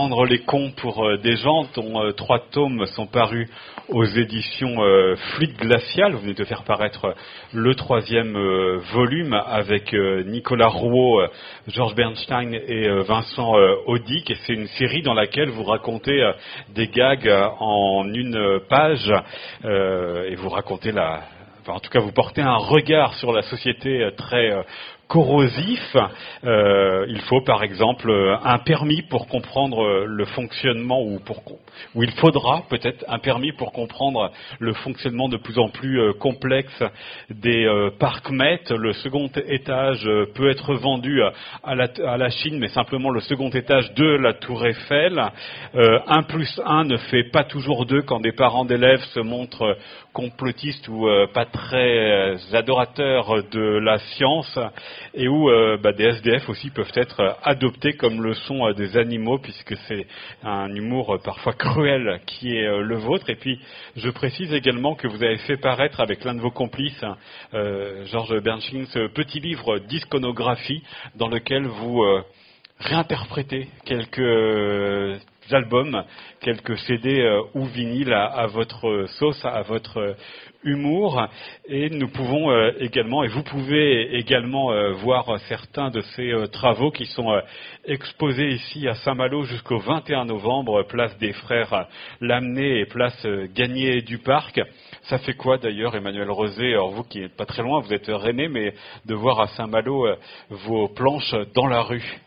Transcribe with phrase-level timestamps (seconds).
[0.00, 3.50] prendre les cons pour euh, des gens, dont euh, trois tomes sont parus
[3.90, 4.76] aux éditions
[5.16, 6.12] Fluide Glacial.
[6.12, 7.14] Vous venez de faire paraître
[7.52, 8.32] le troisième
[8.94, 9.92] volume avec
[10.26, 11.26] Nicolas Rouault,
[11.66, 13.52] Georges Bernstein et Vincent
[13.86, 14.30] Audic.
[14.30, 16.24] Et c'est une série dans laquelle vous racontez
[16.72, 17.28] des gags
[17.58, 19.12] en une page
[19.64, 21.22] et vous racontez la,
[21.66, 24.54] en tout cas, vous portez un regard sur la société très
[25.10, 25.96] corrosif.
[26.44, 28.10] Euh, il faut par exemple
[28.44, 31.42] un permis pour comprendre le fonctionnement ou pour
[31.94, 36.12] ou il faudra peut-être un permis pour comprendre le fonctionnement de plus en plus euh,
[36.12, 36.82] complexe
[37.28, 38.62] des euh, parcs Met.
[38.70, 41.20] Le second étage peut être vendu
[41.64, 45.20] à la, à la, Chine, mais simplement le second étage de la Tour Eiffel.
[45.74, 49.76] un plus un ne fait pas toujours deux quand des parents d'élèves se montrent
[50.12, 54.58] complotistes ou pas très adorateurs de la science
[55.14, 58.96] et où euh, bah, des SDF aussi peuvent être adoptés comme le sont euh, des
[58.96, 60.06] animaux, puisque c'est
[60.42, 63.28] un humour euh, parfois cruel qui est le vôtre.
[63.30, 63.60] Et puis,
[63.96, 67.04] je précise également que vous avez fait paraître avec l'un de vos complices,
[67.52, 70.82] Georges Bernstein, ce petit livre disconographie
[71.16, 72.02] dans lequel vous
[72.78, 75.20] réinterprétez quelques
[75.52, 76.04] albums,
[76.40, 80.16] quelques CD ou vinyles à, votre sauce, à votre
[80.64, 81.26] humour.
[81.66, 86.46] Et nous pouvons euh, également et vous pouvez également euh, voir certains de ces euh,
[86.46, 87.40] travaux qui sont
[87.84, 91.86] exposés ici à Saint-Malo jusqu'au 21 novembre, place des frères
[92.20, 94.60] Lamennais et place Gagné du Parc.
[95.02, 98.08] Ça fait quoi d'ailleurs, Emmanuel Rosé, alors vous qui n'êtes pas très loin, vous êtes
[98.08, 98.74] René, mais
[99.06, 100.06] de voir à Saint-Malo
[100.50, 102.20] vos planches dans la rue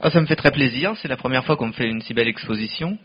[0.00, 2.14] ah, Ça me fait très plaisir, c'est la première fois qu'on me fait une si
[2.14, 2.98] belle exposition.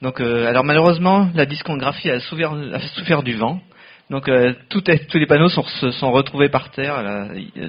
[0.00, 3.60] Donc, alors malheureusement, la discographie a souffert du vent.
[4.10, 4.82] Donc euh, tous
[5.14, 7.02] les panneaux sont, se sont retrouvés par terre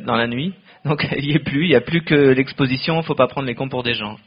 [0.03, 0.53] dans la nuit.
[0.85, 3.27] Donc il n'y est plus, il n'y a plus que l'exposition, il ne faut pas
[3.27, 4.17] prendre les cons pour des gens.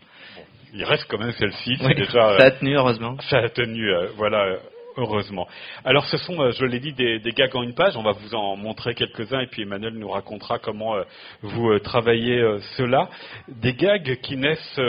[0.72, 1.76] Il reste quand même celle-ci.
[2.12, 3.16] ça a tenu heureusement.
[3.30, 4.56] Ça a tenu, euh, voilà.
[4.96, 5.46] Heureusement.
[5.84, 7.96] Alors ce sont, euh, je l'ai dit, des, gags en une page.
[7.96, 10.94] On va vous en montrer quelques-uns et puis Emmanuel nous racontera comment
[11.42, 12.42] vous travaillez
[12.76, 13.08] cela.
[13.48, 14.80] Des gags qui naissent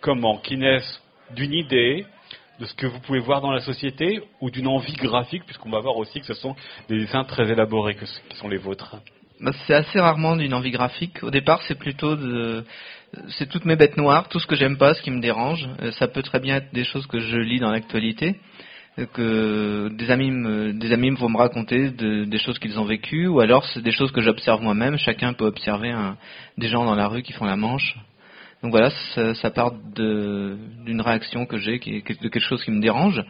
[0.00, 0.38] comment?
[0.38, 1.02] Qui naissent
[1.34, 2.06] d'une idée,
[2.60, 5.80] de ce que vous pouvez voir dans la société ou d'une envie graphique, puisqu'on va
[5.80, 6.54] voir aussi que ce sont
[6.88, 8.96] des dessins très élaborés que, qui sont les vôtres
[9.40, 11.22] bah, C'est assez rarement d'une envie graphique.
[11.22, 12.64] Au départ, c'est plutôt de...
[13.38, 15.68] C'est toutes mes bêtes noires, tout ce que j'aime pas, ce qui me dérange.
[15.80, 18.32] Euh, ça peut très bien être des choses que je lis dans l'actualité, euh,
[19.12, 23.40] que des amis me, des amis vont me raconter des choses qu'ils ont vécues, ou
[23.40, 24.96] alors c'est des choses que j'observe moi-même.
[24.98, 25.92] Chacun peut observer
[26.58, 27.96] des gens dans la rue qui font la manche.
[28.62, 28.90] Donc voilà,
[29.34, 33.22] ça, part d'une réaction que j'ai, de quelque chose qui me dérange.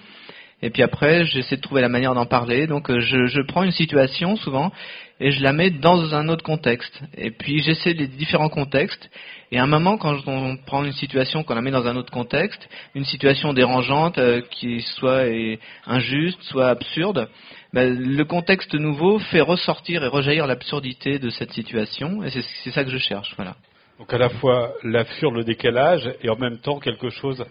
[0.62, 2.66] Et puis après, j'essaie de trouver la manière d'en parler.
[2.66, 4.72] Donc euh, je, prends une situation souvent
[5.20, 7.02] et je la mets dans un autre contexte.
[7.18, 9.10] Et puis j'essaie les différents contextes.
[9.54, 12.10] Et à un moment, quand on prend une situation, qu'on la met dans un autre
[12.10, 15.26] contexte, une situation dérangeante, euh, qui soit
[15.86, 17.28] injuste, soit absurde,
[17.72, 22.24] ben, le contexte nouveau fait ressortir et rejaillir l'absurdité de cette situation.
[22.24, 22.30] Et
[22.64, 23.32] c'est ça que je cherche.
[23.36, 23.54] Voilà.
[24.00, 27.44] Donc à la fois l'absurde, le décalage, et en même temps quelque chose.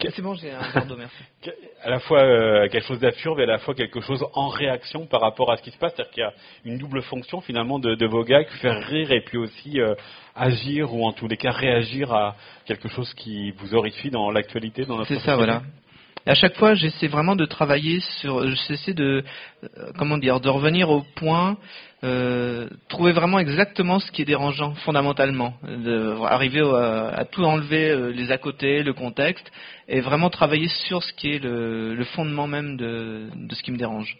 [0.00, 1.16] C'est bon, j'ai un pardon, merci.
[1.84, 5.06] À la fois euh, quelque chose d'absurde et à la fois quelque chose en réaction
[5.06, 5.92] par rapport à ce qui se passe.
[5.96, 6.32] C'est-à-dire qu'il y a
[6.64, 9.94] une double fonction finalement de, de vos gags, faire rire et puis aussi euh,
[10.36, 12.36] agir ou en tous les cas réagir à
[12.66, 15.62] quelque chose qui vous horrifie dans l'actualité, dans notre C'est ça, voilà.
[16.24, 19.24] À chaque fois, j'essaie vraiment de travailler sur, j'essaie de,
[19.64, 21.56] euh, comment dire, de revenir au point,
[22.04, 28.12] euh, trouver vraiment exactement ce qui est dérangeant fondamentalement, de, arriver à, tout enlever euh,
[28.12, 29.50] les à côté, le contexte,
[29.88, 33.72] et vraiment travailler sur ce qui est le, le fondement même de, de ce qui
[33.72, 34.16] me dérange.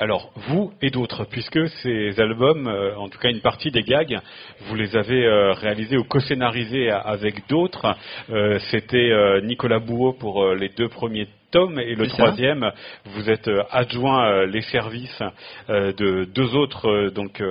[0.00, 4.20] Alors, vous et d'autres, puisque ces albums, euh, en tout cas une partie des gags,
[4.60, 7.96] vous les avez euh, réalisés ou co-scénarisés avec d'autres.
[8.30, 9.10] Euh, c'était
[9.42, 12.70] Nicolas Bouot pour les deux premiers tomes et le troisième,
[13.06, 15.22] vous êtes adjoint les services
[15.68, 17.42] de deux autres donc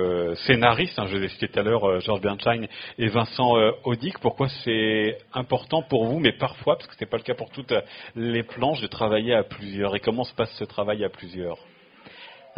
[0.46, 0.98] scénaristes.
[0.98, 2.66] Hein, je vous ai cité tout à l'heure Georges Bernstein
[2.98, 4.18] et Vincent Audic.
[4.20, 7.50] Pourquoi c'est important pour vous, mais parfois, parce que ce n'est pas le cas pour
[7.50, 7.74] toutes
[8.14, 9.96] les planches, de travailler à plusieurs?
[9.96, 11.58] Et comment se passe ce travail à plusieurs?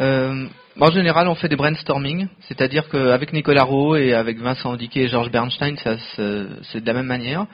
[0.01, 0.47] Euh,
[0.79, 5.07] en général, on fait des brainstorming, c'est-à-dire qu'avec Nicolas Rowe et avec Vincent Diquet et
[5.07, 7.45] Georges Bernstein, c'est de la même manière.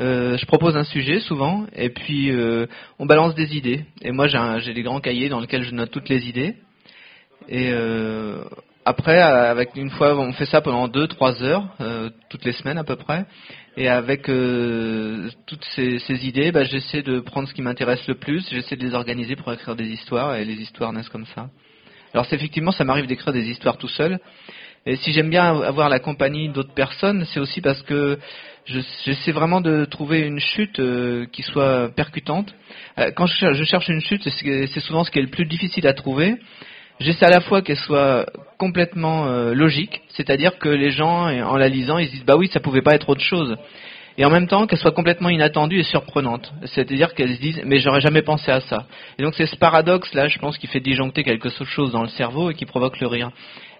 [0.00, 2.66] Euh, je propose un sujet souvent, et puis euh,
[2.98, 3.84] on balance des idées.
[4.02, 4.26] Et moi,
[4.58, 6.54] j'ai des grands cahiers dans lesquels je note toutes les idées.
[7.48, 8.44] Et euh,
[8.84, 11.68] après, avec une fois, on fait ça pendant deux, trois heures,
[12.30, 13.26] toutes les semaines à peu près.
[13.76, 18.48] Et avec toutes ces, ces idées, bah, j'essaie de prendre ce qui m'intéresse le plus,
[18.50, 21.48] j'essaie de les organiser pour écrire des histoires, et les histoires naissent comme ça.
[22.14, 24.18] Alors effectivement, ça m'arrive d'écrire des histoires tout seul.
[24.86, 28.18] Et si j'aime bien avoir la compagnie d'autres personnes, c'est aussi parce que
[29.04, 32.54] j'essaie vraiment de trouver une chute euh, qui soit percutante.
[32.98, 35.92] Euh, quand je cherche, une chute, c'est souvent ce qui est le plus difficile à
[35.92, 36.36] trouver.
[37.00, 38.26] J'essaie à la fois qu'elle soit
[38.58, 42.48] complètement euh, logique, c'est-à-dire que les gens, en la lisant, ils se disent bah oui,
[42.48, 43.56] ça pouvait pas être autre chose
[44.18, 46.52] et en même temps qu'elle soit complètement inattendue et surprenante.
[46.66, 48.86] C'est-à-dire qu'elles se disent mais j'aurais jamais pensé à ça.
[49.18, 52.08] Et donc c'est ce paradoxe là, je pense, qui fait disjoncter quelque chose dans le
[52.08, 53.30] cerveau et qui provoque le rire.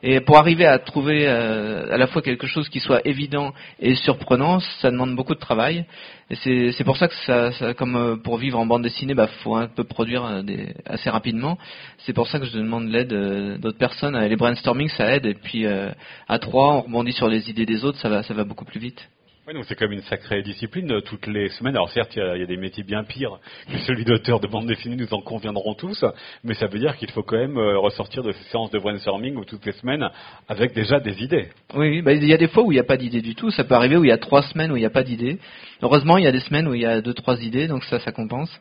[0.03, 3.97] Et pour arriver à trouver euh, à la fois quelque chose qui soit évident et
[3.97, 5.87] surprenant, ça demande beaucoup de travail.
[6.31, 9.27] Et c'est pour ça que ça, ça, comme euh, pour vivre en bande dessinée, bah
[9.43, 11.59] faut un peu produire euh, des, assez rapidement.
[11.99, 13.13] C'est pour ça que je demande l'aide
[13.59, 14.17] d'autres personnes.
[14.17, 15.27] Les brainstorming, ça aide.
[15.27, 18.45] Et puis à trois, on rebondit sur les idées des autres, ça va, ça va
[18.45, 19.09] beaucoup plus vite.
[19.49, 21.75] Oui, donc c'est comme une sacrée discipline euh, toutes les semaines.
[21.75, 23.39] Alors certes, il y, a, des métiers bien pires
[23.73, 26.05] que celui d'auteur de bande dessinée, nous en conviendrons tous,
[26.45, 29.37] mais ça veut dire qu'il faut quand même euh, ressortir de ces séances de brainstorming
[29.37, 30.07] ou toutes les semaines
[30.49, 31.49] avec déjà des idées.
[31.75, 33.51] Oui, bah, il y a des fois où il n'y a pas d'idée du tout.
[33.51, 35.39] Ça peut arriver où il y a trois semaines où il n'y a pas d'idée.
[35.81, 38.01] Heureusement, il y a des semaines où il y a deux, trois idées, donc ça,
[38.01, 38.55] ça compense.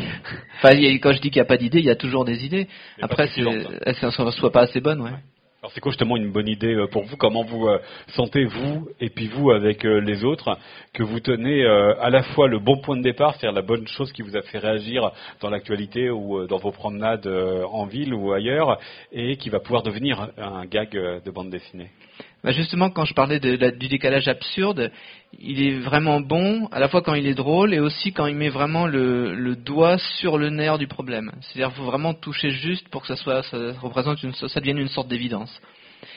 [0.58, 2.68] Enfin, quand je dis qu'il n'y a pas d'idée, il y a toujours des idées.
[3.02, 5.10] Après, elles ne soient pas assez bonnes, ouais.
[5.62, 7.18] Alors c'est quoi justement une bonne idée euh, pour vous?
[7.18, 7.78] Comment vous euh,
[8.14, 10.56] sentez vous et puis vous avec euh, les autres
[10.94, 14.10] que vous tenez à la fois le bon point de départ, c'est-à-dire la bonne chose
[14.12, 15.10] qui vous a fait réagir
[15.42, 18.78] dans l'actualité ou dans vos promenades en ville ou ailleurs,
[19.12, 21.90] et qui va pouvoir devenir un gag de bande dessinée?
[22.42, 24.90] Bah justement, quand je parlais de, du décalage absurde,
[25.38, 28.34] il est vraiment bon, à la fois quand il est drôle et aussi quand il
[28.34, 31.32] met vraiment le, le doigt sur le nerf du problème.
[31.40, 34.88] C'est-à-dire faut vraiment toucher juste pour que ça soit, ça représente une, ça devienne une
[34.88, 35.60] sorte d'évidence.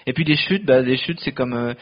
[0.06, 1.74] Et puis des chutes, bah, des chutes, c'est comme euh,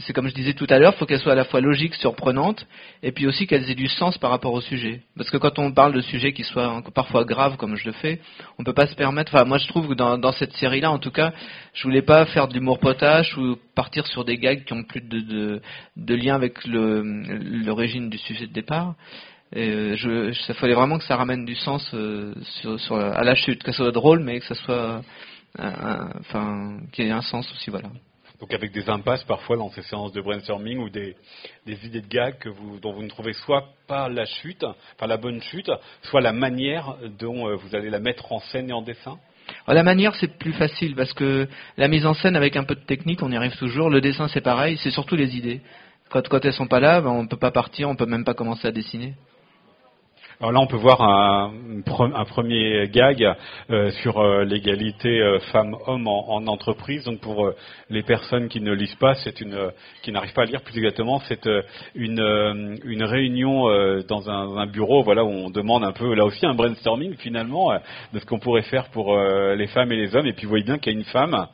[0.00, 1.94] c'est comme je disais tout à l'heure, il faut qu'elles soient à la fois logiques,
[1.96, 2.66] surprenantes,
[3.02, 5.02] et puis aussi qu'elles aient du sens par rapport au sujet.
[5.16, 8.20] Parce que quand on parle de sujets qui soient parfois graves, comme je le fais,
[8.58, 9.34] on peut pas se permettre.
[9.34, 11.32] Enfin, moi, je trouve que dans, dans cette série-là, en tout cas,
[11.74, 15.02] je voulais pas faire de l'humour potache ou partir sur des gags qui ont plus
[15.02, 15.62] de, de,
[15.96, 18.94] de lien avec l'origine du sujet de départ.
[19.54, 23.22] Et euh, je, ça fallait vraiment que ça ramène du sens euh, sur, sur, à
[23.22, 25.02] la chute, que ça soit drôle, mais que ça soit,
[25.58, 27.90] enfin, qu'il y ait un sens aussi, voilà.
[28.42, 31.14] Donc avec des impasses parfois dans ces séances de brainstorming ou des,
[31.64, 35.16] idées de gag que vous, dont vous ne trouvez soit pas la chute, enfin la
[35.16, 35.70] bonne chute,
[36.02, 39.16] soit la manière dont euh, vous allez la mettre en scène et en dessin?
[39.68, 41.46] La manière, c'est plus facile parce que
[41.76, 43.90] la mise en scène, avec un peu de technique, on y arrive toujours.
[43.90, 45.60] Le dessin, c'est pareil, c'est surtout les idées.
[46.10, 48.24] Quand, quand elles sont pas là, ben, on ne peut pas partir, on peut même
[48.24, 49.14] pas commencer à dessiner.
[50.42, 51.52] Alors là, on peut voir un,
[51.86, 53.32] un premier gag
[53.70, 57.04] euh, sur euh, l'égalité euh, femmes-hommes en, en, entreprise.
[57.04, 57.48] Donc pour
[57.90, 59.70] les personnes qui ne lisent pas, c'est une,
[60.02, 61.48] qui n'arrivent pas à lire plus exactement, c'est
[61.94, 63.66] une, une réunion
[64.08, 67.72] dans un, un, bureau, voilà, où on demande un peu, là aussi, un brainstorming finalement
[68.12, 70.26] de ce qu'on pourrait faire pour les femmes et les hommes.
[70.26, 71.46] Et puis vous voyez bien qu'il y a une femme.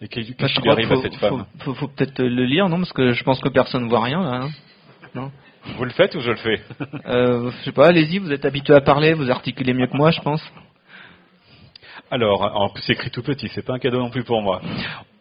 [0.00, 1.46] Et qu'est-ce bah, qui arrive à cette femme?
[1.60, 2.78] Faut, faut, peut-être le lire, non?
[2.78, 4.42] Parce que je pense que personne ne voit rien là.
[4.42, 4.48] Hein
[5.14, 5.30] non?
[5.64, 6.60] Vous le faites ou je le fais
[7.06, 10.10] euh, Je sais pas, allez-y, vous êtes habitué à parler, vous articulez mieux que moi,
[10.10, 10.42] je pense.
[12.10, 14.60] Alors, en plus c'est écrit tout petit, c'est pas un cadeau non plus pour moi.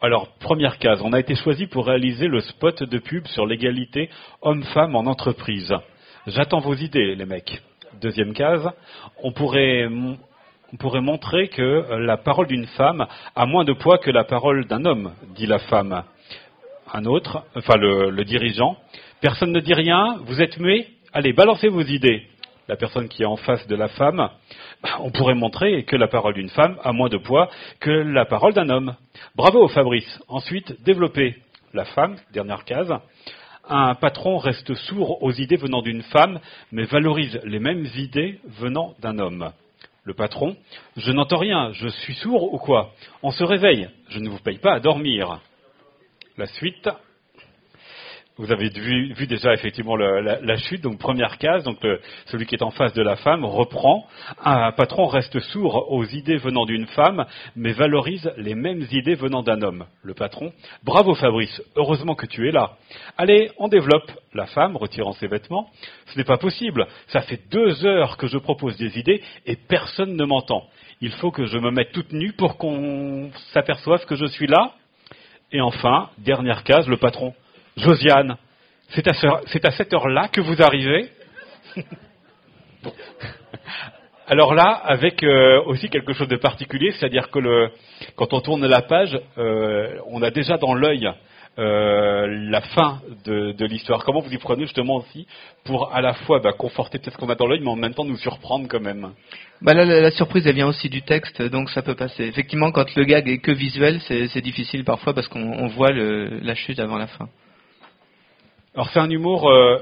[0.01, 4.09] Alors, première case, on a été choisi pour réaliser le spot de pub sur l'égalité
[4.41, 5.73] homme-femme en entreprise.
[6.27, 7.61] J'attends vos idées, les mecs.
[8.01, 8.67] Deuxième case,
[9.23, 14.11] on pourrait, on pourrait montrer que la parole d'une femme a moins de poids que
[14.11, 16.03] la parole d'un homme, dit la femme.
[16.93, 18.75] Un autre, enfin le, le dirigeant,
[19.21, 22.23] Personne ne dit rien, vous êtes muet Allez, balancez vos idées.
[22.67, 24.29] La personne qui est en face de la femme,
[24.99, 27.47] on pourrait montrer que la parole d'une femme a moins de poids
[27.79, 28.95] que la parole d'un homme.
[29.35, 30.19] Bravo Fabrice.
[30.27, 31.35] Ensuite, développer
[31.73, 32.91] la femme, dernière case.
[33.69, 36.39] Un patron reste sourd aux idées venant d'une femme,
[36.71, 39.51] mais valorise les mêmes idées venant d'un homme.
[40.03, 40.55] Le patron,
[40.97, 42.93] je n'entends rien, je suis sourd ou quoi?
[43.21, 45.41] On se réveille, je ne vous paye pas à dormir.
[46.37, 46.89] La suite,
[48.37, 51.77] vous avez vu, déjà effectivement la, chute, donc première case, donc
[52.25, 54.07] celui qui est en face de la femme reprend.
[54.43, 59.43] Un patron reste sourd aux idées venant d'une femme, mais valorise les mêmes idées venant
[59.43, 59.85] d'un homme.
[60.01, 62.77] Le patron, bravo Fabrice, heureusement que tu es là.
[63.17, 64.11] Allez, on développe.
[64.33, 65.69] La femme, retirant ses vêtements,
[66.05, 66.87] ce n'est pas possible.
[67.07, 70.63] Ça fait deux heures que je propose des idées et personne ne m'entend.
[71.01, 74.71] Il faut que je me mette toute nue pour qu'on s'aperçoive que je suis là.
[75.51, 77.33] Et enfin, dernière case, le patron.
[77.77, 78.37] Josiane,
[78.89, 81.09] c'est à, cette heure-là que vous arrivez
[84.27, 87.69] Alors là, avec euh, aussi quelque chose de particulier, c'est-à-dire que
[88.15, 91.11] quand on tourne la page, euh, on a déjà dans l'œil
[91.59, 94.05] euh, la fin de, l'histoire.
[94.05, 95.27] Comment vous y prenez justement aussi
[95.65, 97.93] pour à la fois bah, conforter peut-être ce qu'on a dans l'œil, mais en même
[97.93, 99.11] temps nous surprendre quand même?
[99.61, 102.23] Bah la, surprise elle vient aussi du texte, donc ça peut passer.
[102.23, 106.79] Effectivement, quand le gag est que visuel, c'est difficile parfois parce qu'on voit la chute
[106.79, 107.27] avant la fin.
[108.73, 109.79] Alors c'est un humour euh,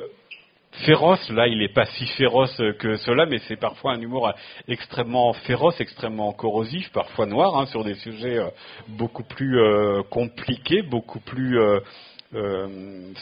[0.83, 4.33] féroce, là il n'est pas si féroce que cela, mais c'est parfois un humour
[4.67, 8.49] extrêmement féroce, extrêmement corrosif, parfois noir, hein, sur des sujets euh,
[8.87, 11.59] beaucoup plus euh, compliqués, beaucoup plus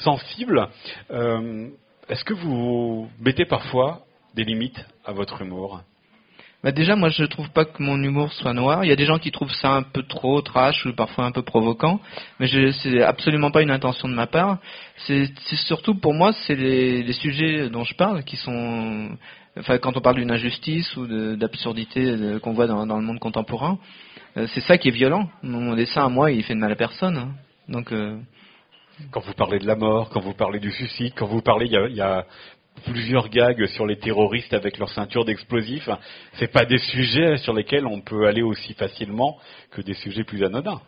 [0.04, 0.70] sensibles.
[1.10, 4.00] Est-ce que vous mettez parfois
[4.36, 5.82] des limites à votre humour?
[6.68, 8.84] Bah déjà, moi, je trouve pas que mon humour soit noir.
[8.84, 11.32] Il y a des gens qui trouvent ça un peu trop trash ou parfois un
[11.32, 12.02] peu provoquant,
[12.42, 14.58] mais c'est absolument pas une intention de ma part.
[15.06, 15.32] C'est
[15.66, 19.12] surtout pour moi, c'est les, sujets dont je parle qui sont,
[19.58, 21.08] enfin, quand on parle d'une injustice ou
[21.38, 23.80] d'absurdité qu'on voit dans, le monde contemporain,
[24.36, 25.30] euh, c'est ça qui est violent.
[25.44, 27.16] Mon dessin à moi, il fait de mal à personne.
[27.16, 27.30] Hein.
[27.70, 28.20] Donc euh...
[29.12, 31.96] Quand vous parlez de la mort, quand vous parlez du suicide, quand vous parlez, il
[31.96, 32.26] y a
[32.86, 35.90] plusieurs gags sur les terroristes avec leur ceinture d'explosifs.
[36.34, 39.38] C'est pas des sujets sur lesquels on peut aller aussi facilement
[39.72, 40.82] que des sujets plus anodins.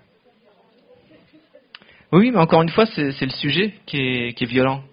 [2.12, 4.84] Oui, mais encore une fois, c'est le sujet qui est, qui est violent.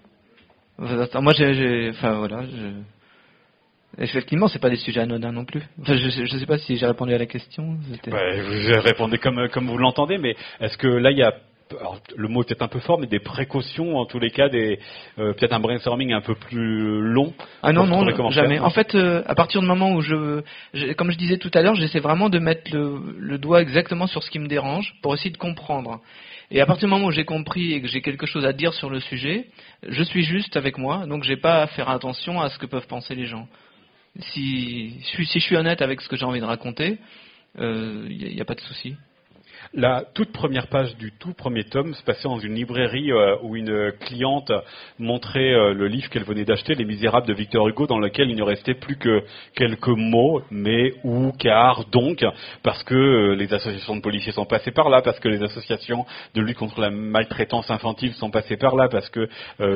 [0.78, 4.02] Moi, j'ai, enfin voilà, je...
[4.02, 5.62] effectivement, c'est pas des sujets anodins non plus.
[5.82, 7.78] je, ne sais pas si j'ai répondu à la question.
[7.78, 11.32] Vous répondez comme comme vous l'entendez, mais est-ce que là, il y a
[11.72, 14.48] alors, le mot est peut-être un peu fort, mais des précautions, en tous les cas,
[14.48, 14.78] des
[15.18, 17.34] euh, peut-être un brainstorming un peu plus long.
[17.62, 18.58] Ah non, non, jamais.
[18.60, 20.42] En fait, euh, à partir du moment où je,
[20.92, 24.30] comme je disais tout à l'heure, j'essaie vraiment de mettre le, doigt exactement sur ce
[24.30, 26.00] qui me dérange pour essayer de comprendre.
[26.50, 28.72] Et à partir du moment où j'ai compris et que j'ai quelque chose à dire
[28.72, 29.46] sur le sujet,
[29.86, 32.86] je suis juste avec moi, donc j'ai pas à faire attention à ce que peuvent
[32.86, 33.48] penser les gens.
[34.20, 36.98] Si, si je suis honnête avec ce que j'ai envie de raconter,
[37.58, 38.94] il euh, n'y a, a pas de souci.
[39.74, 43.56] La toute première page du tout premier tome se passait dans une librairie euh, où
[43.56, 44.52] une cliente
[44.98, 48.36] montrait euh, le livre qu'elle venait d'acheter, Les Misérables de Victor Hugo, dans lequel il
[48.36, 52.24] ne restait plus que quelques mots, mais, ou, car, donc,
[52.62, 56.06] parce que euh, les associations de policiers sont passées par là, parce que les associations
[56.34, 59.28] de lutte contre la maltraitance infantile sont passées par là, parce que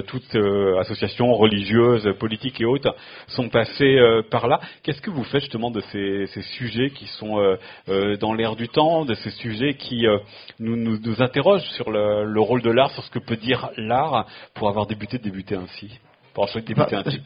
[0.07, 0.37] toutes
[0.79, 2.95] associations religieuses, politiques et autres
[3.29, 3.99] sont passées
[4.31, 4.61] par là.
[4.83, 7.57] Qu'est-ce que vous faites justement de ces, ces sujets qui sont
[7.87, 10.19] dans l'air du temps, de ces sujets qui euh,
[10.59, 14.69] nous, nous, interroge sur le, rôle de l'art, sur ce que peut dire l'art pour
[14.69, 15.91] avoir débuté, débuter ainsi.
[16.35, 17.21] Pour avoir débuter bah, ainsi.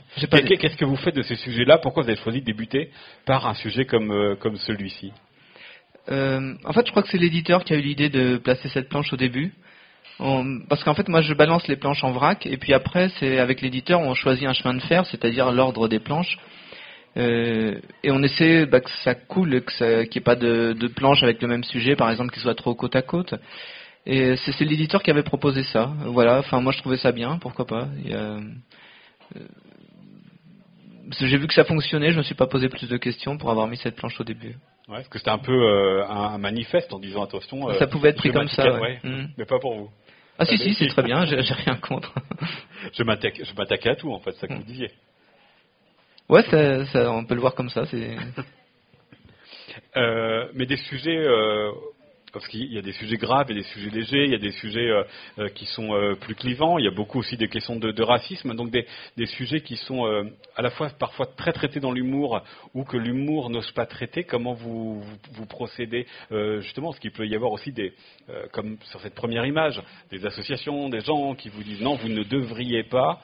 [0.58, 1.78] Qu'est-ce que vous faites de ces sujets-là?
[1.78, 2.90] Pourquoi vous avez choisi de débuter
[3.26, 5.12] par un sujet comme, euh, comme celui-ci?
[6.10, 8.88] Euh, En fait, je crois que c'est l'éditeur qui a eu l'idée de placer cette
[8.88, 9.52] planche au début.
[10.68, 13.60] parce qu'en fait, moi, je balance les planches en vrac, et puis après, c'est avec
[13.60, 16.38] l'éditeur, on choisit un chemin de fer, c'est-à-dire l'ordre des planches.
[17.16, 21.22] Euh, et on essaie bah, que ça coule, qu'il n'y ait pas de, de planche
[21.22, 23.34] avec le même sujet, par exemple, qui soit trop côte à côte.
[24.06, 25.92] Et c'est l'éditeur qui avait proposé ça.
[26.06, 26.38] Voilà.
[26.38, 27.38] Enfin, moi, je trouvais ça bien.
[27.38, 28.40] Pourquoi pas euh,
[31.20, 32.10] J'ai vu que ça fonctionnait.
[32.10, 34.56] Je me suis pas posé plus de questions pour avoir mis cette planche au début.
[34.88, 37.72] Ouais, parce que c'était un peu euh, un, manifeste en disant attention.
[37.78, 38.78] ça pouvait être pris comme ça.
[38.78, 39.00] Ouais.
[39.02, 39.28] Mm.
[39.38, 39.90] Mais pas pour vous.
[40.38, 41.24] Ah si si, c'est très bien.
[41.24, 42.12] J'ai rien contre.
[42.92, 44.56] je m'attaquais à tout en fait, ça que mm.
[44.56, 44.90] vous disiez.
[46.28, 47.84] Ouais, ça, ça, on peut le voir comme ça.
[47.86, 48.16] C'est.
[49.96, 51.72] Euh, mais des sujets euh,
[52.34, 54.50] parce qu'il y a des sujets graves et des sujets légers, il y a des
[54.50, 55.04] sujets euh,
[55.38, 58.54] euh, qui sont euh, plus clivants, il y a beaucoup aussi des questions de, racisme,
[58.54, 58.86] donc des,
[59.26, 60.04] sujets qui sont
[60.56, 62.42] à la fois parfois très traités dans l'humour
[62.74, 64.24] ou que l'humour n'ose pas traiter.
[64.24, 66.06] Comment vous, vous, procédez
[66.60, 67.94] justement Parce qu'il peut y avoir aussi des,
[68.52, 72.24] comme sur cette première image, des associations, des gens qui vous disent non, vous ne
[72.24, 73.22] devriez pas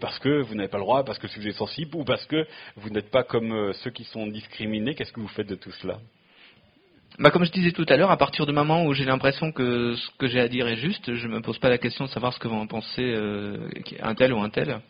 [0.00, 2.24] parce que vous n'avez pas le droit, parce que le sujet est sensible ou parce
[2.26, 4.94] que vous n'êtes pas comme ceux qui sont discriminés.
[4.94, 5.98] Qu'est-ce que vous faites de tout cela?
[7.18, 9.96] Bah, comme je disais tout à l'heure, à partir du moment où j'ai l'impression que
[9.96, 12.10] ce que j'ai à dire est juste, je ne me pose pas la question de
[12.10, 13.68] savoir ce que vont en penser euh,
[14.00, 14.80] un tel ou un tel.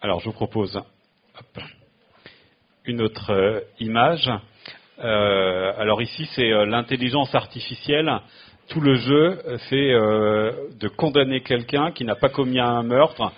[0.00, 0.82] Alors, je vous propose
[2.84, 4.28] une autre euh, image.
[4.98, 8.20] Euh, alors ici, c'est l'intelligence artificielle.
[8.68, 13.32] Tout le jeu, c'est de condamner quelqu'un qui n'a pas commis un meurtre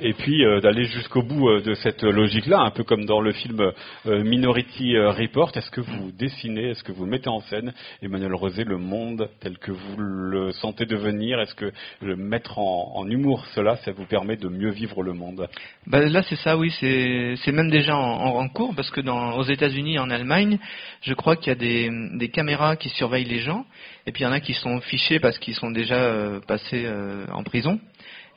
[0.00, 3.32] et puis euh, d'aller jusqu'au bout euh, de cette logique-là, un peu comme dans le
[3.32, 3.72] film
[4.04, 5.52] Minority Report.
[5.54, 7.72] Est-ce que vous dessinez, est-ce que vous mettez en scène,
[8.02, 11.70] Emmanuel Rosé, le monde tel que vous le sentez devenir Est-ce que
[12.00, 15.48] le mettre en, humour cela, ça vous permet de mieux vivre le monde?
[15.86, 16.70] Bah Là, c'est ça, oui.
[16.80, 20.58] C'est même déjà en, cours, parce que dans, aux États-Unis en Allemagne,
[21.02, 23.66] je crois qu'il y a des, caméras qui surveillent les gens,
[24.06, 26.88] et puis il y en a qui sont fichés parce qu'ils sont déjà passés
[27.32, 27.78] en prison.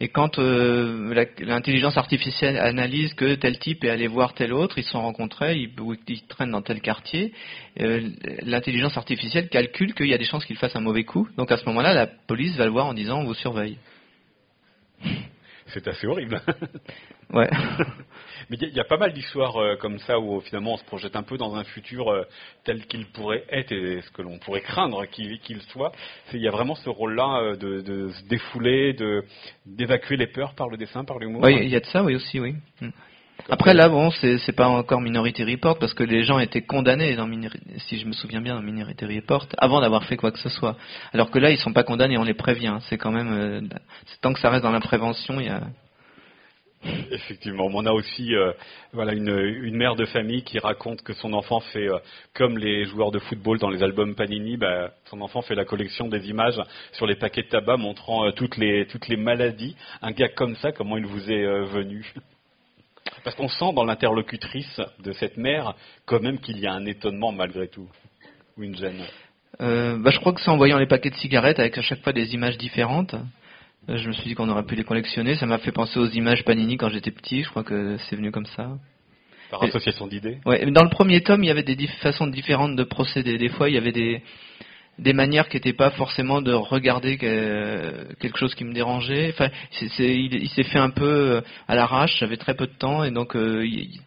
[0.03, 4.83] Et quand euh, l'intelligence artificielle analyse que tel type est allé voir tel autre, ils
[4.83, 5.69] se sont rencontrés, ils,
[6.27, 7.33] traînent dans tel quartier,
[7.79, 8.09] euh,
[8.41, 11.29] l'intelligence artificielle calcule qu'il y a des chances qu'il fasse un mauvais coup.
[11.37, 13.77] Donc à ce moment-là, la police va le voir en disant on vous surveille.
[15.73, 16.41] C'est assez horrible.
[17.33, 17.49] ouais.
[18.49, 21.15] Mais il y, a pas mal d'histoires euh, comme ça où finalement on se projette
[21.15, 22.23] un peu dans un futur euh,
[22.65, 25.91] tel qu'il pourrait être et ce que l'on pourrait craindre qu'il soit.
[26.33, 28.95] Il y a vraiment ce rôle-là euh, de, se défouler,
[29.65, 31.43] d'évacuer les peurs par le dessin, par l'humour.
[31.43, 32.55] Oui, il y a de ça, oui aussi, oui.
[33.49, 37.29] Après là, bon, c'est pas encore Minority Report parce que les gens étaient condamnés dans
[37.87, 40.77] si je me souviens bien dans Minority Report avant d'avoir fait quoi que ce soit.
[41.13, 42.77] Alors que là, ils sont pas condamnés, on les prévient.
[42.89, 43.69] C'est quand même
[44.21, 45.61] tant que ça reste dans la prévention, il y a
[47.11, 48.53] Effectivement, on a aussi euh,
[48.91, 51.99] voilà une, une, mère de famille qui raconte que son enfant fait euh,
[52.33, 54.57] comme les joueurs de football dans les albums Panini.
[54.57, 56.59] Bah, son enfant fait la collection des images
[56.93, 59.75] sur les paquets de tabac montrant euh, toutes les toutes les maladies.
[60.01, 62.03] Un gars comme ça, comment il vous est venu?
[63.23, 67.31] Parce qu'on sent dans l'interlocutrice de cette mère quand même qu'il y a un étonnement
[67.31, 67.89] malgré tout
[68.57, 69.01] ou une gêne.
[69.59, 72.13] bah, je crois que c'est en voyant les paquets de cigarettes avec à chaque fois
[72.13, 73.15] des images différentes.
[73.89, 75.35] Euh, je me suis dit qu'on aurait pu les collectionner.
[75.35, 77.43] Ça m'a fait penser aux images Panini quand j'étais petit.
[77.43, 78.77] Je crois que c'est venu comme ça.
[79.49, 80.69] Par association d'idées Ouais.
[80.71, 83.37] Dans le premier tome, il y avait des façons différentes de procéder.
[83.37, 84.21] Des fois, il y avait des,
[84.99, 89.33] des manières qui n'étaient pas forcément de regarder quelque chose qui me dérangeait.
[89.33, 92.17] Enfin, il, s'est fait un peu euh, à l'arrache.
[92.19, 93.65] J'avais très peu de temps et donc euh,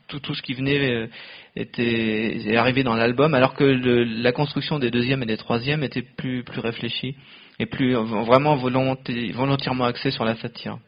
[0.09, 1.09] tout, ce qui venait
[1.57, 6.03] était est arrivé dans l'album, alors que la construction des deuxièmes et des troisièmes était
[6.03, 7.17] plus plus réfléchie
[7.59, 10.79] et plus vraiment volontairement axé sur la satire.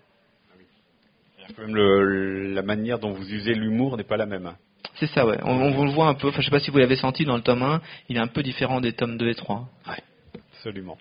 [1.59, 4.53] La manière dont vous usez l'humour n'est pas la même.
[4.99, 5.38] C'est ça, ouais.
[5.43, 6.29] On, vous le voit un peu.
[6.29, 7.81] Enfin, je sais pas si vous l'avez senti dans le tome 1.
[8.09, 9.69] Il est un peu différent des tomes 2 et 3.
[9.88, 9.95] Oui,
[10.53, 10.97] absolument.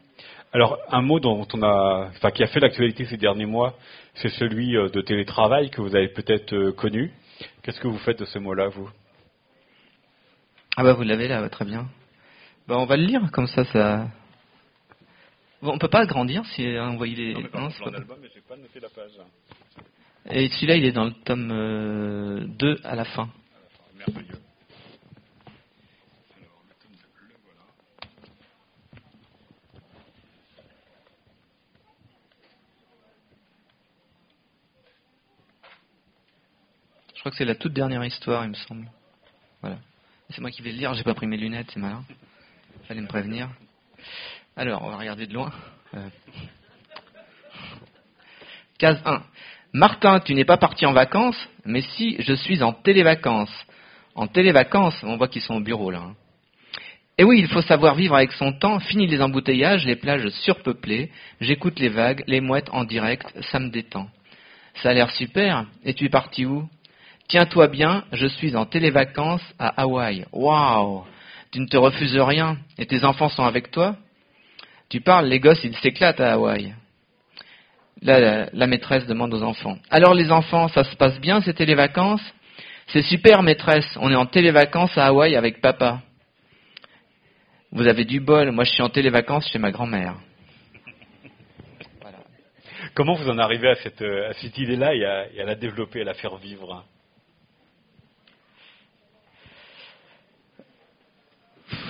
[0.53, 3.75] Alors, un mot dont on a, enfin, qui a fait l'actualité ces derniers mois,
[4.15, 7.11] c'est celui euh, de télétravail que vous avez peut-être euh, connu.
[7.63, 8.89] Qu'est-ce que vous faites de ce mot-là, vous?
[10.77, 11.87] Ah bah, vous l'avez là, très bien.
[12.67, 14.07] Bah, on va le lire, comme ça, ça,
[15.61, 17.33] on on peut pas agrandir si on voit les.
[17.33, 18.17] Non, mais non, pas...
[18.21, 19.11] mais j'ai pas noté la page.
[20.29, 21.47] Et celui-là, il est dans le tome
[22.57, 23.29] 2 euh, à la fin.
[24.07, 24.39] Merveilleux.
[26.37, 27.61] Alors, le tome 2, le voilà.
[37.13, 38.87] Je crois que c'est la toute dernière histoire, il me semble.
[39.61, 39.77] Voilà.
[40.29, 42.03] C'est moi qui vais le lire, j'ai pas pris mes lunettes, c'est malin.
[42.87, 43.49] Fallait me prévenir.
[44.55, 45.51] Alors, on va regarder de loin.
[45.95, 46.09] Euh.
[48.77, 49.23] Case 1.
[49.73, 53.64] Martin, tu n'es pas parti en vacances, mais si, je suis en télévacances.
[54.15, 55.99] En télévacances, on voit qu'ils sont au bureau là.
[55.99, 56.15] Hein.
[57.17, 61.11] Et oui, il faut savoir vivre avec son temps, fini les embouteillages, les plages surpeuplées,
[61.39, 64.07] j'écoute les vagues, les mouettes en direct, ça me détend.
[64.81, 66.67] Ça a l'air super, et tu es parti où?
[67.29, 70.25] Tiens-toi bien, je suis en télévacances à Hawaï.
[70.33, 71.05] Waouh
[71.51, 73.95] Tu ne te refuses rien, et tes enfants sont avec toi?
[74.89, 76.75] Tu parles, les gosses, ils s'éclatent à Hawaï.
[78.01, 79.77] Là, la, maîtresse demande aux enfants.
[79.89, 82.21] Alors les enfants, ça se passe bien, c'était les vacances
[82.87, 86.01] C'est super, maîtresse, on est en télévacances à Hawaï avec papa.
[87.71, 90.15] Vous avez du bol, moi je suis en télévacances chez ma grand-mère.
[92.93, 96.05] Comment vous en arrivez à cette, à cette idée-là et, et à, la développer, à
[96.05, 96.85] la faire vivre?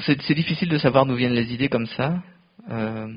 [0.01, 2.23] C'est difficile de savoir d'où viennent les idées comme ça.
[2.71, 3.13] Euh,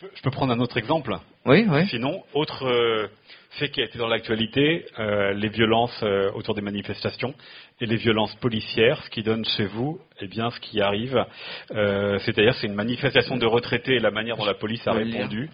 [0.00, 1.18] je peux prendre un autre exemple?
[1.44, 1.86] Oui, oui.
[1.88, 3.08] Sinon, autre euh,
[3.50, 6.02] fait qui a été dans l'actualité, euh, les violences
[6.34, 7.34] autour des manifestations
[7.80, 11.24] et les violences policières, ce qui donne chez vous, eh bien, ce qui arrive,
[11.68, 15.50] c'est-à-dire c'est une manifestation de retraités et la manière dont la police a répondu,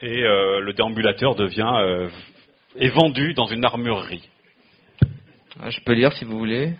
[0.00, 2.08] et le déambulateur devient
[2.76, 4.28] est vendu dans une armurerie.
[5.60, 6.74] Ah, je peux lire si vous voulez.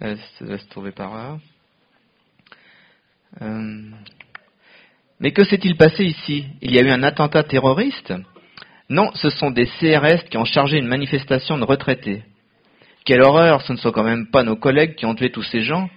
[0.00, 1.38] Elle se trouver par là.
[5.20, 6.46] Mais que s'est-il passé ici?
[6.62, 8.14] Il y a eu un attentat terroriste?
[8.88, 12.22] Non, ce sont des CRS qui ont chargé une manifestation de retraités.
[13.04, 15.60] Quelle horreur, ce ne sont quand même pas nos collègues qui ont tué tous ces
[15.60, 15.88] gens.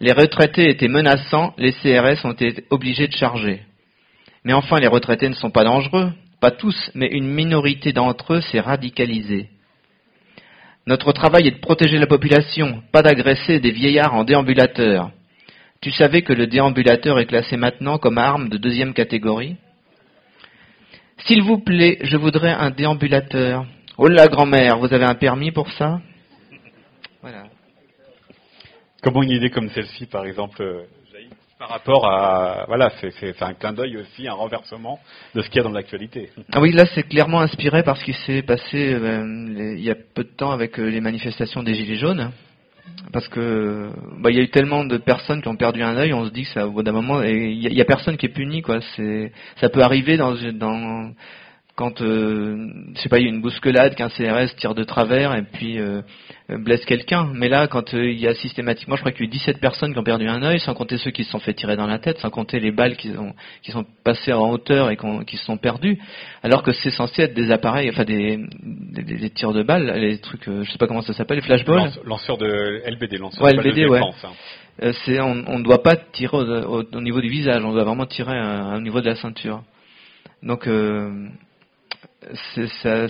[0.00, 3.62] Les retraités étaient menaçants, les CRS ont été obligés de charger.
[4.44, 6.12] Mais enfin, les retraités ne sont pas dangereux.
[6.40, 9.48] Pas tous, mais une minorité d'entre eux s'est radicalisée.
[10.86, 15.10] Notre travail est de protéger la population, pas d'agresser des vieillards en déambulateur.
[15.82, 19.56] Tu savais que le déambulateur est classé maintenant comme arme de deuxième catégorie?
[21.26, 23.66] S'il vous plaît, je voudrais un déambulateur.
[23.98, 26.00] Oh la grand-mère, vous avez un permis pour ça?
[27.20, 27.44] Voilà.
[29.02, 30.84] Comment une idée comme celle-ci, par exemple, euh,
[31.58, 35.00] par rapport à voilà, c'est un clin d'œil aussi, un renversement
[35.34, 36.30] de ce qu'il y a dans l'actualité.
[36.52, 39.94] Ah oui, là c'est clairement inspiré par ce qui s'est passé euh, il y a
[39.94, 42.30] peu de temps avec euh, les manifestations des gilets jaunes,
[43.12, 46.12] parce que bah, il y a eu tellement de personnes qui ont perdu un œil,
[46.12, 48.30] on se dit que ça au bout d'un moment, il y, a personne qui est
[48.30, 48.80] puni quoi.
[48.96, 51.12] C'est ça peut arriver dans dans
[51.74, 55.34] quand euh, je sais pas, il y a une bousculade, qu'un CRS tire de travers
[55.34, 56.02] et puis euh,
[56.50, 57.30] blesse quelqu'un.
[57.32, 59.58] Mais là, quand euh, il y a systématiquement, je crois qu'il y a eu 17
[59.58, 61.86] personnes qui ont perdu un œil, sans compter ceux qui se sont fait tirer dans
[61.86, 65.38] la tête, sans compter les balles qui, ont, qui sont passées en hauteur et qui
[65.38, 65.98] se sont perdues,
[66.42, 70.44] alors que c'est censé être des appareils, enfin des, des, tirs de balles, les trucs,
[70.44, 71.90] je sais pas comment ça s'appelle, les flashballs.
[72.04, 74.00] lanceurs de LBD, lanceurs ouais, de LBD, ouais.
[74.00, 74.92] Hein.
[75.06, 78.38] c'est, on ne doit pas tirer au, niveau du visage, on doit vraiment tirer
[78.76, 79.62] au niveau de la ceinture.
[80.42, 80.68] Donc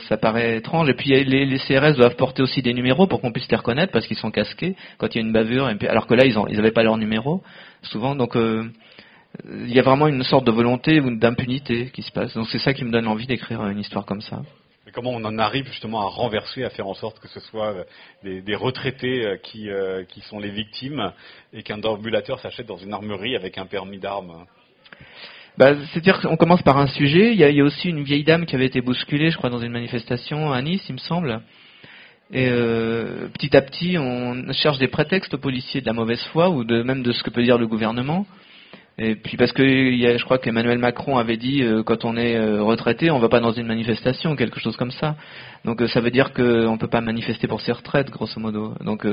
[0.08, 0.88] ça, paraît étrange.
[0.88, 4.06] Et puis les, CRS doivent porter aussi des numéros pour qu'on puisse les reconnaître parce
[4.06, 5.70] qu'ils sont casqués quand il y a une bavure.
[5.88, 7.42] Alors que là, ils n'avaient pas leur numéro
[7.82, 8.14] souvent.
[8.14, 8.70] Donc euh,
[9.48, 12.34] il y a vraiment une sorte de volonté ou d'impunité qui se passe.
[12.34, 14.42] Donc c'est ça qui me donne envie d'écrire une histoire comme ça.
[14.84, 17.72] Mais comment on en arrive justement à renverser, à faire en sorte que ce soit
[18.24, 19.68] euh, des, retraités euh, qui,
[20.08, 21.12] qui sont les victimes
[21.52, 24.46] et qu'un ambulateur s'achète dans une armerie avec un permis d'armes?
[25.58, 27.32] Bah, C'est-à-dire qu'on commence par un sujet.
[27.32, 29.72] Il y, a, aussi une vieille dame qui avait été bousculée, je crois, dans une
[29.72, 31.40] manifestation à Nice, il me semble.
[32.32, 36.48] Et euh, petit à petit, on cherche des prétextes aux policiers de la mauvaise foi
[36.48, 38.26] ou de même de ce que peut dire le gouvernement.
[39.04, 42.62] Et puis parce que je crois qu'Emmanuel Macron avait dit euh, quand on est euh,
[42.62, 45.16] retraité, on va pas dans une manifestation, quelque chose comme ça.
[45.64, 48.74] Donc euh, ça veut dire qu'on peut pas manifester pour ses retraites, grosso modo.
[48.84, 49.04] Donc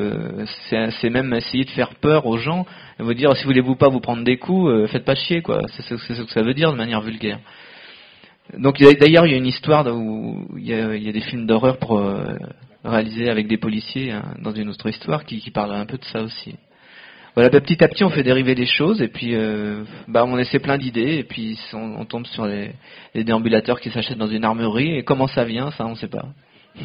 [0.69, 2.67] c'est même essayer de faire peur aux gens,
[2.99, 5.61] et vous dire si voulez-vous pas vous prendre des coups, faites pas chier, quoi.
[5.69, 7.39] C'est ce que ça veut dire de manière vulgaire.
[8.59, 11.99] Donc d'ailleurs il y a une histoire où il y a, des films d'horreur pour
[12.85, 16.05] réalisés avec des policiers hein, dans une autre histoire qui, qui parle un peu de
[16.05, 16.53] ça aussi.
[17.35, 20.37] Voilà, bah, petit à petit, on fait dériver les choses et puis euh, bah, on
[20.37, 22.71] essaie plein d'idées et puis on, tombe sur les,
[23.15, 26.25] déambulateurs qui s'achètent dans une armerie et comment ça vient, ça on ne sait pas.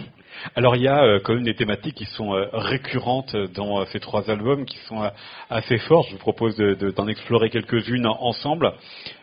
[0.57, 4.00] Alors il y a euh, quand même des thématiques qui sont euh, récurrentes dans ces
[4.00, 5.11] trois albums, qui sont
[5.48, 6.09] assez fortes.
[6.09, 8.72] Je vous propose d'en explorer quelques-unes ensemble.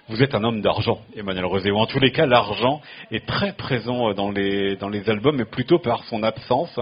[0.08, 2.82] Vous êtes un homme d'argent, Emmanuel Rosé, ou en tous les cas, l'argent
[3.12, 6.78] est très présent dans les, dans les albums, mais plutôt par son absence,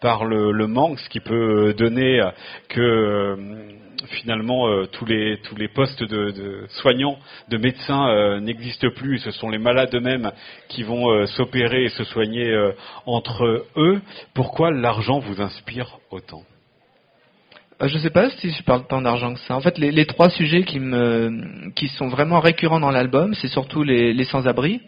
[0.00, 2.20] par le manque, ce qui peut donner
[2.68, 9.18] que finalement euh, tous les tous les postes de, soignants, de médecins euh, n'existent plus.
[9.18, 10.30] Ce sont les malades eux-mêmes
[10.68, 12.54] qui vont euh, s'opérer et se soigner
[13.06, 14.00] entre eux.
[14.34, 16.42] Pourquoi l'argent vous inspire autant?
[17.80, 19.56] Je ne sais pas si je parle tant d'argent que ça.
[19.56, 23.82] En fait, les, trois sujets qui me qui sont vraiment récurrents dans l'album, c'est surtout
[23.82, 24.80] les, les sans-abri,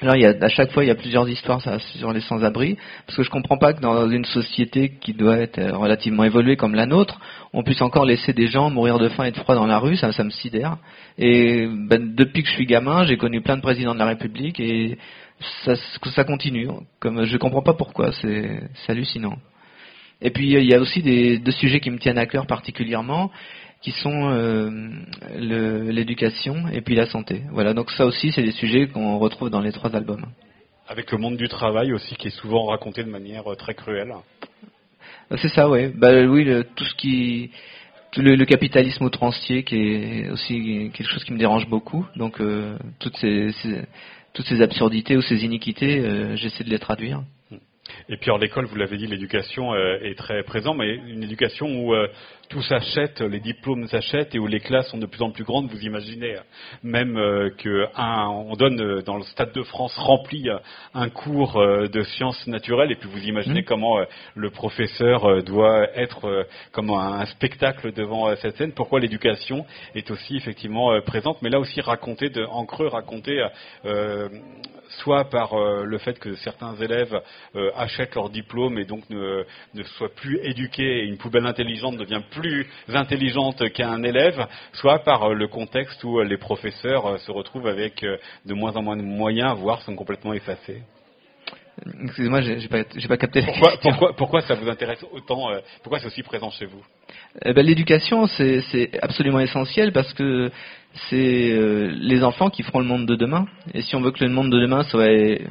[0.00, 2.76] alors, il y a, à chaque fois, il y a plusieurs histoires sur les sans-abri,
[3.06, 6.56] parce que je comprends pas que dans une société qui doit être euh, relativement évoluée
[6.56, 7.20] comme la nôtre,
[7.52, 9.96] on puisse encore laisser des gens mourir de faim et de froid dans la rue,
[9.96, 10.76] ça, ça me sidère.
[11.18, 14.58] Et ben, depuis que je suis gamin, j'ai connu plein de présidents de la République
[14.60, 14.98] et
[15.64, 15.74] ça,
[16.14, 16.68] ça continue.
[16.98, 19.36] Comme je comprends pas pourquoi, c'est hallucinant.
[20.22, 23.30] Et puis il y a aussi des, deux sujets qui me tiennent à cœur particulièrement
[23.82, 24.70] qui sont euh,
[25.36, 27.42] l'éducation et puis la santé.
[27.50, 30.24] Voilà, donc ça aussi, c'est des sujets qu'on retrouve dans les trois albums.
[30.86, 34.14] Avec le monde du travail aussi, qui est souvent raconté de manière euh, très cruelle.
[35.32, 35.92] Euh, c'est ça, ouais.
[35.94, 37.50] Bah, oui, tout ce qui,
[38.12, 42.06] tout le, capitalisme outrancier, qui est aussi quelque chose qui me dérange beaucoup.
[42.14, 42.40] Donc
[43.00, 43.50] toutes ces,
[44.32, 47.22] toutes ces absurdités ou ces iniquités, j'essaie de les traduire.
[48.08, 51.94] Et puis, en l'école, vous l'avez dit, l'éducation est très présente, mais une éducation où
[52.52, 55.70] tout s'achète, les diplômes s'achètent et où les classes sont de plus en plus grandes.
[55.70, 56.36] Vous imaginez
[56.82, 60.58] même euh, qu'on donne euh, dans le Stade de France rempli euh,
[60.92, 63.64] un cours de sciences naturelles et puis vous imaginez mmh.
[63.64, 63.96] comment
[64.34, 68.72] le professeur doit être comme un, spectacle devant cette scène.
[68.72, 73.42] Pourquoi l'éducation est aussi effectivement présente, mais là aussi racontée de, en creux, racontée
[74.98, 77.20] soit par le fait que certains élèves
[77.76, 82.22] achètent leur diplôme et donc ne, ne soient plus éduqués et une poubelle intelligente devient
[82.30, 87.30] plus intelligente qu'un élève, soit par euh, le contexte où euh, les professeurs euh, se
[87.30, 90.82] retrouvent avec de moins en moins de moyens, voire sont complètement effacés.
[92.04, 93.42] Excusez-moi, j'ai pas, pas capté.
[93.42, 95.48] Pourquoi, pourquoi, pourquoi, ça vous intéresse autant
[95.82, 96.84] Pourquoi c'est aussi présent chez vous?
[97.44, 100.50] Eh ben, L'éducation, c'est absolument essentiel parce que
[101.08, 101.58] c'est
[102.00, 103.46] les enfants qui feront le monde de demain.
[103.74, 105.08] Et si on veut que le monde de demain soit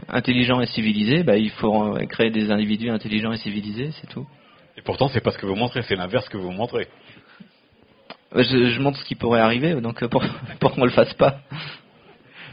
[0.08, 4.27] intelligent et civilisé, ben, il faut créer des individus intelligents et civilisés, c'est tout.
[4.77, 6.88] Et pourtant, c'est pas ce que vous montrez, c'est l'inverse que vous montrez.
[8.34, 10.23] Je, montre ce qui pourrait arriver, donc pour,
[10.60, 11.39] pour qu'on ne le fasse pas.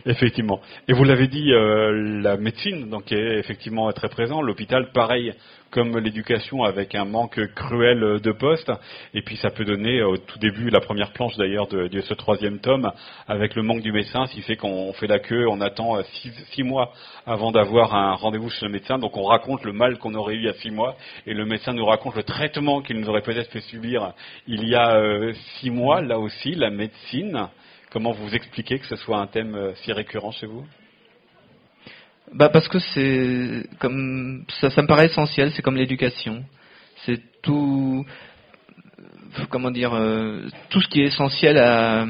[0.08, 0.62] Effectivement.
[0.88, 4.40] Et vous l'avez dit, euh, la médecine donc est effectivement très présent.
[4.40, 5.34] L'hôpital, pareil
[5.70, 8.72] comme l'éducation, avec un manque cruel de postes.
[9.12, 12.58] Et puis ça peut donner au tout début la première planche d'ailleurs de, ce troisième
[12.60, 12.90] tome,
[13.26, 16.02] avec le manque du médecin, ce qui fait qu'on fait la queue, on attend
[16.54, 16.92] six, mois
[17.26, 18.98] avant d'avoir un rendez-vous chez le médecin.
[18.98, 21.44] Donc on raconte le mal qu'on aurait eu il y a six mois, et le
[21.44, 24.14] médecin nous raconte le traitement qu'il nous aurait peut-être fait subir
[24.46, 26.00] il y a euh, six mois.
[26.00, 27.48] Là aussi, la médecine
[27.90, 30.64] Comment vous expliquez que ce soit un thème euh, si récurrent chez vous?
[32.34, 35.50] Bah parce que c'est comme ça, ça me paraît essentiel.
[35.52, 36.44] C'est comme l'éducation.
[37.06, 38.04] C'est tout,
[39.48, 42.04] comment dire, euh, tout ce qui est essentiel à,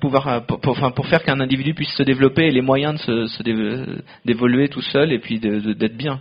[0.00, 3.42] pouvoir, pour, enfin, pour faire qu'un individu puisse se développer et les moyens de se,
[4.24, 6.20] d'évoluer tout seul et puis d'être bien.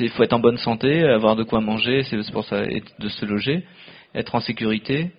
[0.00, 3.24] Il faut être en bonne santé, avoir de quoi manger, c'est pour ça, de se
[3.24, 3.64] loger,
[4.14, 5.12] être en sécurité,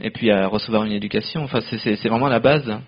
[0.00, 1.42] et puis à recevoir une éducation.
[1.42, 2.78] Enfin, c'est vraiment la base.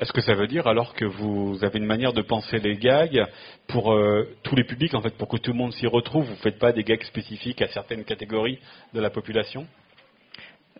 [0.00, 3.24] Est-ce que ça veut dire alors que vous avez une manière de penser les gags
[3.68, 6.24] pour euh, tous les publics, en fait, pour que tout le monde s'y retrouve?
[6.24, 8.58] Vous ne faites pas des gags spécifiques à certaines catégories
[8.92, 9.66] de la population?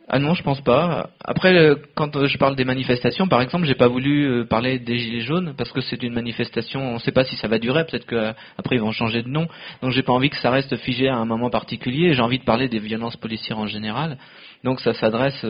[0.09, 1.11] Ah non, je pense pas.
[1.25, 4.99] Après, euh, quand euh, je parle des manifestations, par exemple, j'ai pas voulu parler des
[4.99, 6.81] gilets jaunes parce que c'est une manifestation.
[6.81, 7.87] On ne sait pas si ça va durer.
[7.87, 9.47] Peut-être qu'après ils vont changer de nom.
[9.81, 12.13] Donc j'ai pas envie que ça reste figé à un moment particulier.
[12.15, 14.19] J'ai envie de parler des violences policières en général.
[14.65, 15.45] Donc ça s'adresse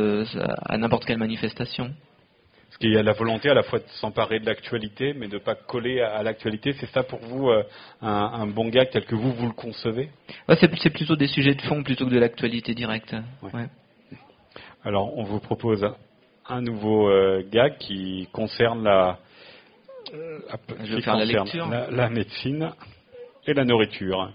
[0.67, 1.91] à n'importe quelle manifestation.
[2.75, 5.35] Parce qu'il y a la volonté à la fois de s'emparer de l'actualité, mais de
[5.35, 6.73] ne pas coller à, l'actualité.
[6.81, 7.63] C'est ça pour vous euh,
[8.03, 10.11] un, bon gag tel que vous, vous le concevez?
[10.59, 13.15] C'est plutôt des sujets de fond plutôt que de l'actualité directe.
[14.85, 15.89] Alors, on vous propose
[16.49, 19.21] un nouveau euh, gag qui concerne la,
[21.91, 22.73] la, médecine
[23.47, 24.33] et la nourriture.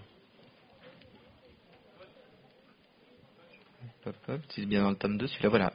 [4.49, 5.73] C'est bien dans le tome 2, celui-là, voilà.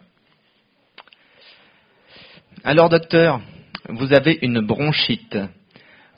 [2.64, 3.40] Alors docteur,
[3.88, 5.38] vous avez une bronchite.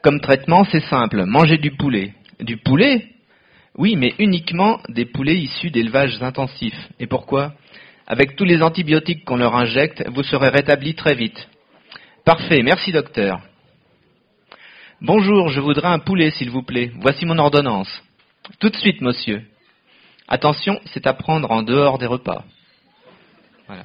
[0.02, 2.14] Comme traitement, c'est simple, mangez du poulet.
[2.40, 3.08] Du poulet?
[3.76, 6.88] Oui, mais uniquement des poulets issus d'élevages intensifs.
[6.98, 7.52] Et pourquoi?
[8.06, 11.48] Avec tous les antibiotiques qu'on leur injecte, vous serez rétabli très vite.
[12.24, 13.40] Parfait, merci docteur.
[15.00, 16.92] Bonjour, je voudrais un poulet, s'il vous plaît.
[17.00, 18.02] Voici mon ordonnance.
[18.60, 19.42] Tout de suite, monsieur.
[20.28, 22.44] Attention, c'est à prendre en dehors des repas.
[23.66, 23.84] Voilà.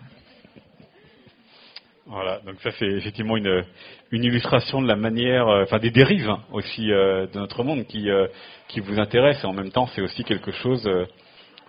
[2.08, 3.64] Voilà, donc ça c'est effectivement une,
[4.12, 7.86] une, illustration de la manière, euh, enfin des dérives hein, aussi euh, de notre monde
[7.86, 8.28] qui, euh,
[8.68, 10.90] qui vous intéresse et en même temps c'est aussi quelque chose,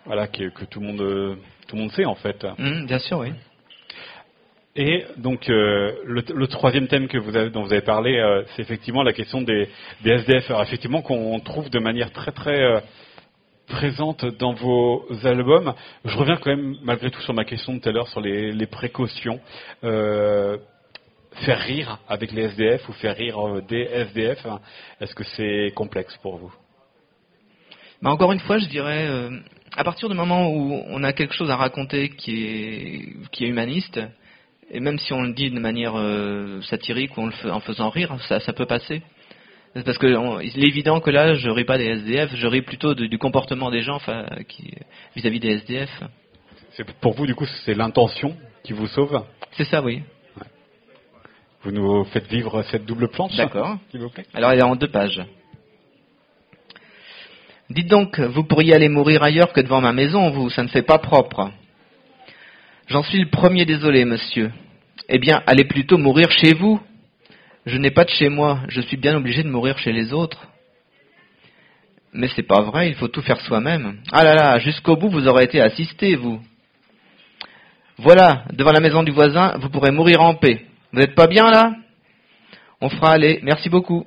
[0.05, 2.45] voilà, que, que, tout le monde tout le monde sait en fait.
[2.59, 3.29] Mmh, bien sûr, oui.
[4.75, 8.21] Et donc le, le, troisième thème que vous avez, dont vous avez parlé,
[8.57, 9.69] c'est effectivement la question des,
[10.03, 10.51] des SDF.
[10.51, 12.83] Alors effectivement qu'on trouve de manière très très
[13.67, 15.75] présente dans vos albums.
[16.05, 18.67] Je reviens quand même malgré tout sur ma question de tout à l'heure sur les,
[18.67, 19.41] précautions.
[19.85, 20.59] Euh,
[21.45, 24.61] faire rire avec les SDF ou faire rire euh, des SDF, hein,
[25.01, 26.53] est-ce que c'est complexe pour vous?
[28.03, 29.31] Bah Encore une fois, je dirais, euh,
[29.75, 33.49] à partir du moment où on a quelque chose à raconter qui est, qui est
[33.49, 33.99] humaniste,
[34.71, 35.95] et même si on le dit de manière
[36.65, 39.03] satirique ou en, faisant rire, ça peut passer.
[39.75, 40.07] Parce que
[40.43, 43.71] il est évident que là, je ris pas des SDF, je ris plutôt du comportement
[43.71, 43.99] des gens
[45.17, 45.91] vis-à-vis des SDF.
[47.01, 49.25] Pour vous, du coup, c'est l'intention qui vous sauve?
[49.53, 50.03] C'est ça, oui.
[51.63, 53.79] Vous nous faites vivre cette double planche D'accord.
[53.91, 54.27] S'il vous plaît?
[54.35, 55.23] Alors, elle est en deux pages.
[57.71, 60.83] Dites donc, vous pourriez aller mourir ailleurs que devant ma maison, vous, ça ne fait
[60.83, 61.51] pas propre.
[62.89, 64.51] J'en suis le premier désolé, monsieur.
[65.09, 66.81] Eh bien, allez plutôt mourir chez vous,
[67.67, 70.47] je n'ai pas de chez moi, je suis bien obligé de mourir chez les autres.
[72.13, 74.01] Mais c'est pas vrai, il faut tout faire soi-même.
[74.11, 76.41] Ah là là, jusqu'au bout vous aurez été assisté, vous.
[77.99, 80.67] Voilà, devant la maison du voisin, vous pourrez mourir en paix.
[80.93, 81.75] Vous n'êtes pas bien là?
[82.81, 84.07] On fera aller, merci beaucoup.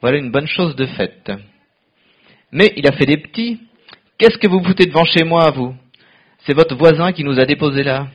[0.00, 1.32] Voilà une bonne chose de faite.
[2.52, 3.60] Mais il a fait des petits.
[4.18, 5.74] Qu'est-ce que vous foutez devant chez moi, vous?
[6.40, 8.08] C'est votre voisin qui nous a déposés là.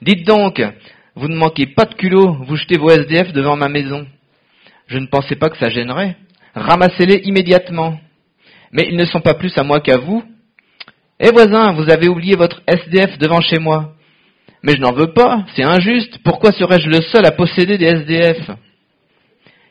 [0.00, 0.62] Dites donc,
[1.16, 4.06] vous ne manquez pas de culot, vous jetez vos SDF devant ma maison.
[4.86, 6.16] Je ne pensais pas que ça gênerait.
[6.54, 7.98] Ramassez-les immédiatement.
[8.70, 10.22] Mais ils ne sont pas plus à moi qu'à vous.
[11.18, 13.94] Eh voisin, vous avez oublié votre SDF devant chez moi.
[14.62, 16.18] Mais je n'en veux pas, c'est injuste.
[16.22, 18.50] Pourquoi serais-je le seul à posséder des SDF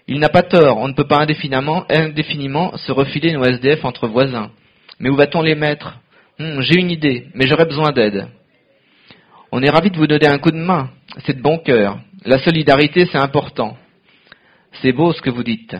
[0.08, 1.86] Il n'a pas tort, on ne peut pas indéfiniment,
[2.76, 4.50] se refiler nos SDF entre voisins.
[5.00, 6.00] Mais où va-t-on les mettre?
[6.40, 8.30] Hmm, J'ai une idée, mais j'aurais besoin d'aide.
[9.58, 10.90] On est ravi de vous donner un coup de main.
[11.26, 11.98] C'est de bon cœur.
[12.26, 13.78] La solidarité, c'est important.
[14.82, 15.74] C'est beau ce que vous dites.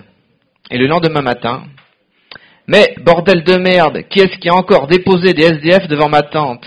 [0.72, 1.66] Et le lendemain matin,
[2.68, 6.66] mais bordel de merde, qui est-ce qui a encore déposé des SDF devant ma tante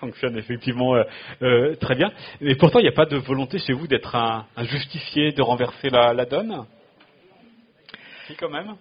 [0.00, 1.02] fonctionne effectivement euh,
[1.42, 2.10] euh, très bien.
[2.40, 5.90] Et pourtant, il n'y a pas de volonté chez vous d'être un, justicier, de renverser
[5.90, 6.64] la, donne?
[8.26, 8.76] Si, quand même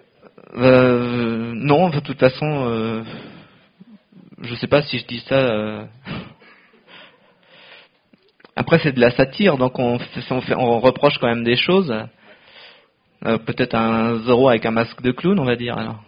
[0.55, 3.03] euh, Non, de toute façon,
[4.43, 5.35] je sais pas si je dis ça.
[5.35, 5.85] Euh.
[8.55, 9.97] Après, c'est de la satire, donc on,
[10.29, 11.93] on, reproche quand même des choses.
[13.25, 15.77] Euh, peut-être un Zoro avec un masque de clown, on va dire.
[15.77, 16.03] Alors,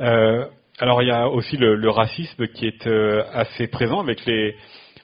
[0.00, 0.44] euh,
[0.78, 4.54] Alors il y a aussi le, racisme qui est euh, assez présent avec les,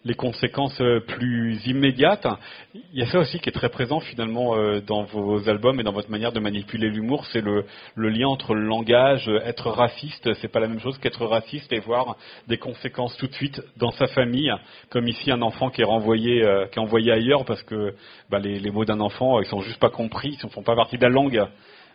[0.07, 2.29] les conséquences euh, plus immédiates.
[2.75, 5.83] Il y a ça aussi qui est très présent finalement euh, dans vos albums et
[5.83, 7.65] dans votre manière de manipuler l'humour, c'est le,
[7.97, 12.17] lien entre le langage, être raciste, c'est pas la même chose qu'être raciste et voir
[12.47, 14.53] des conséquences tout de suite dans sa famille,
[14.91, 16.41] comme ici un enfant qui est renvoyé,
[16.71, 17.95] qui est envoyé ailleurs parce que
[18.31, 20.99] bah, les, mots d'un enfant ils sont juste pas compris, ils ne font pas partie
[20.99, 21.45] de la langue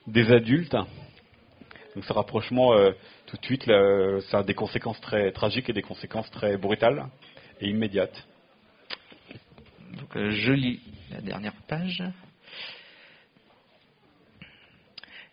[0.05, 0.75] des adultes.
[1.95, 2.91] Donc ce rapprochement, euh,
[3.27, 3.65] tout de suite,
[4.29, 7.05] ça a des conséquences très tragiques et des conséquences très brutales
[7.61, 7.75] et
[10.15, 10.79] euh, je lis
[11.11, 12.03] la dernière page.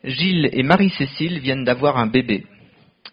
[0.04, 2.46] Gilles et Marie-Cécile viennent d'avoir un bébé.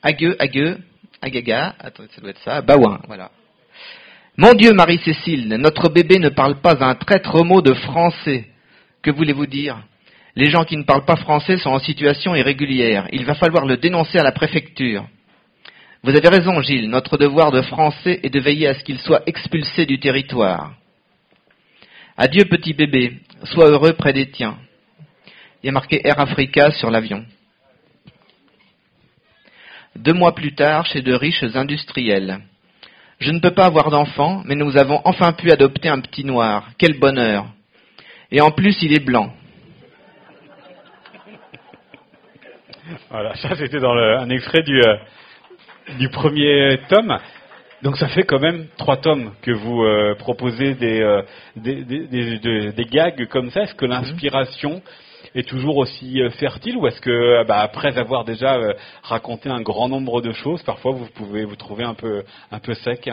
[0.03, 0.77] Agueux, agueux,
[1.21, 3.31] agaga, ça doit être ça, baouin, voilà.
[4.37, 8.49] Mon Dieu, Marie-Cécile, notre bébé ne parle pas un traître mot de français.
[9.01, 9.81] Que voulez-vous dire?
[10.35, 13.07] Les gens qui ne parlent pas français sont en situation irrégulière.
[13.13, 15.07] Il va falloir le dénoncer à la préfecture.
[16.05, 16.87] Vous avez raison, Gilles.
[16.87, 20.73] Notre devoir de français est de veiller à ce qu'il soit expulsé du territoire.
[22.15, 23.13] Adieu, petit bébé.
[23.45, 24.59] Sois heureux près des tiens.
[25.63, 27.25] Il y a marqué Air Africa sur l'avion.
[29.95, 32.37] Deux mois plus tard, chez de riches industriels.
[33.17, 36.69] Je ne peux pas avoir d'enfant, mais nous avons enfin pu adopter un petit noir.
[36.77, 37.47] Quel bonheur.
[38.29, 39.33] Et en plus, il est blanc.
[43.09, 44.97] Voilà, ça c'était dans un extrait du, euh,
[45.99, 47.17] du premier tome.
[47.81, 51.21] Donc ça fait quand même trois tomes que vous euh, proposez des, euh,
[51.55, 53.63] des, des, des, gags comme ça.
[53.63, 54.81] Est-ce que l'inspiration
[55.35, 59.61] est toujours aussi euh, fertile ou est-ce que bah, après avoir déjà euh, raconté un
[59.61, 63.09] grand nombre de choses, parfois vous pouvez vous trouver un peu, un peu sec?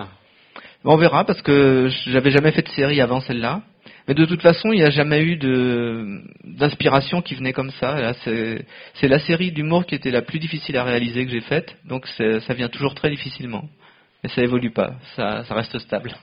[0.85, 3.63] On verra parce que j'avais jamais fait de série avant celle-là.
[4.09, 5.37] Mais de toute façon, il n'y a jamais eu
[6.45, 8.13] d'inspiration qui venait comme ça.
[8.25, 11.77] c'est la série d'humour qui était la plus difficile à réaliser que j'ai faite.
[11.85, 13.65] Donc ça vient toujours très difficilement.
[14.23, 16.15] Mais ça évolue pas, ça, ça reste stable.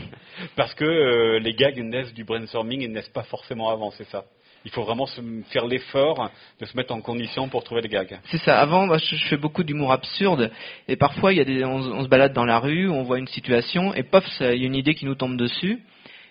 [0.56, 4.08] Parce que euh, les gags naissent du brainstorming et ne naissent pas forcément avant, c'est
[4.08, 4.24] ça
[4.64, 8.18] il faut vraiment se faire l'effort de se mettre en condition pour trouver des gags.
[8.30, 8.60] C'est ça.
[8.60, 10.50] Avant, moi, je, fais beaucoup d'humour absurde
[10.88, 13.18] et parfois, il y a des, on, on, se balade dans la rue, on voit
[13.18, 15.80] une situation et pof, il y a une idée qui nous tombe dessus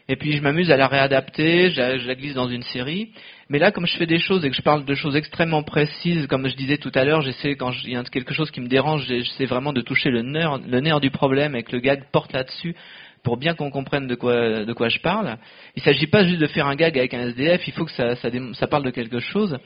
[0.07, 3.11] et puis je m'amuse à la réadapter, je la, glisse dans une série.
[3.49, 6.27] Mais là, comme je fais des choses et que je parle de choses extrêmement précises,
[6.27, 8.67] comme je disais tout à l'heure, j'essaie quand il y a quelque chose qui me
[8.67, 12.03] dérange, j'essaie vraiment de toucher le nerf, le nerf du problème et que le gag
[12.11, 12.75] porte là-dessus
[13.23, 15.37] pour bien qu'on comprenne de quoi, je parle.
[15.75, 17.91] Il ne s'agit pas juste de faire un gag avec un SDF, il faut que
[17.91, 19.57] ça parle de quelque chose.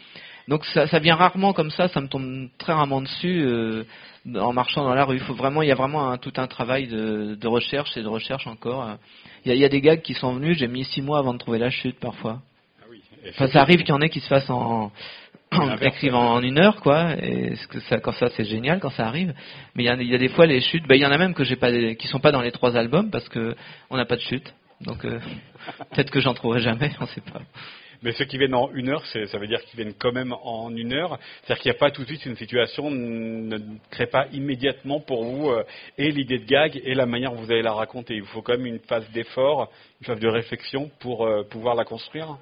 [0.47, 3.83] Donc ça, ça, vient rarement comme ça, ça me tombe très rarement dessus euh,
[4.35, 5.15] en marchant dans la rue.
[5.15, 8.03] Il faut vraiment, il y a vraiment un, tout un travail de, de, recherche et
[8.03, 8.97] de recherche encore.
[9.43, 11.17] Il y, a, il y, a, des gags qui sont venus, j'ai mis six mois
[11.17, 12.41] avant de trouver la chute parfois.
[12.81, 14.91] Ah oui, enfin, ça arrive qu'il y en ait qui se fassent en,
[15.51, 17.15] en écrivant en une heure, quoi.
[17.23, 17.55] Et
[17.89, 19.33] ça, quand ça, c'est génial quand ça arrive.
[19.75, 20.87] Mais il y, a, il y a des fois les chutes.
[20.87, 22.75] Ben, il y en a même que j'ai pas, qui sont pas dans les trois
[22.77, 23.55] albums parce que
[23.89, 24.53] on n'a pas de chute.
[24.81, 25.19] Donc euh,
[25.91, 27.41] peut-être que j'en trouverai jamais, on sait pas.
[28.03, 30.75] Mais ceux qui viennent en une heure, ça veut dire qu'ils viennent quand même en
[30.75, 31.19] une heure.
[31.43, 33.57] C'est-à-dire qu'il n'y a pas tout de suite une situation, ne
[33.91, 35.63] crée pas immédiatement pour vous euh,
[35.97, 38.15] et l'idée de gag et la manière dont vous allez la raconter.
[38.15, 41.85] Il faut quand même une phase d'effort, une phase de réflexion pour euh, pouvoir la
[41.85, 42.37] construire.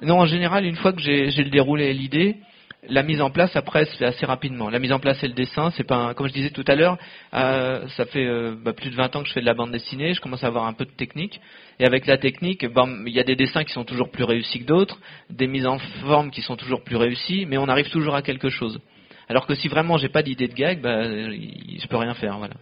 [0.00, 2.36] Non, en général, une fois que j'ai le déroulé et l'idée,
[2.86, 4.70] la mise en place après se fait assez rapidement.
[4.70, 6.96] La mise en place et le dessin, c'est pas comme je disais tout à l'heure,
[7.34, 9.72] euh, ça fait euh, bah, plus de 20 ans que je fais de la bande
[9.72, 11.40] dessinée, je commence à avoir un peu de technique.
[11.80, 14.64] Et avec la technique, il y a des dessins qui sont toujours plus réussis que
[14.64, 14.98] d'autres,
[15.30, 18.48] des mises en forme qui sont toujours plus réussies, mais on arrive toujours à quelque
[18.48, 18.80] chose.
[19.28, 22.38] Alors que si vraiment j'ai pas d'idée de gag, bah, je peux rien faire.
[22.38, 22.54] Voilà.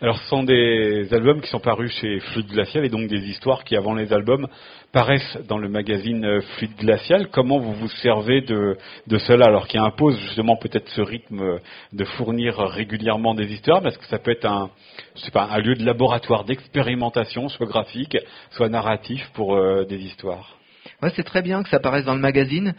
[0.00, 3.64] Alors, ce sont des albums qui sont parus chez Fluide Glacial et donc des histoires
[3.64, 4.46] qui, avant les albums,
[4.92, 7.28] paraissent dans le magazine euh, Fluide Glacial.
[7.28, 11.58] Comment vous vous servez de, de cela alors qui impose justement peut-être ce rythme
[11.92, 13.82] de fournir régulièrement des histoires?
[13.82, 14.70] Parce que ça peut être un,
[15.16, 18.16] je sais pas, un lieu de laboratoire d'expérimentation, soit graphique,
[18.50, 20.56] soit narratif pour euh, des histoires.
[21.02, 22.74] Ouais, c'est très bien que ça paraisse dans le magazine.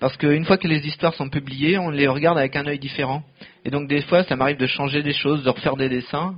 [0.00, 3.22] Parce qu'une fois que les histoires sont publiées, on les regarde avec un œil différent.
[3.64, 6.34] Et donc des fois, ça m'arrive de changer des choses, de refaire des dessins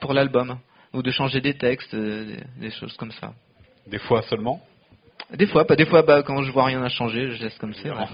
[0.00, 0.58] pour l'album,
[0.92, 3.32] ou de changer des textes, euh, des choses comme ça.
[3.86, 4.60] Des fois seulement?
[5.32, 7.74] Des fois, pas des fois, bah, quand je vois rien à changer, je laisse comme
[7.74, 7.90] ça.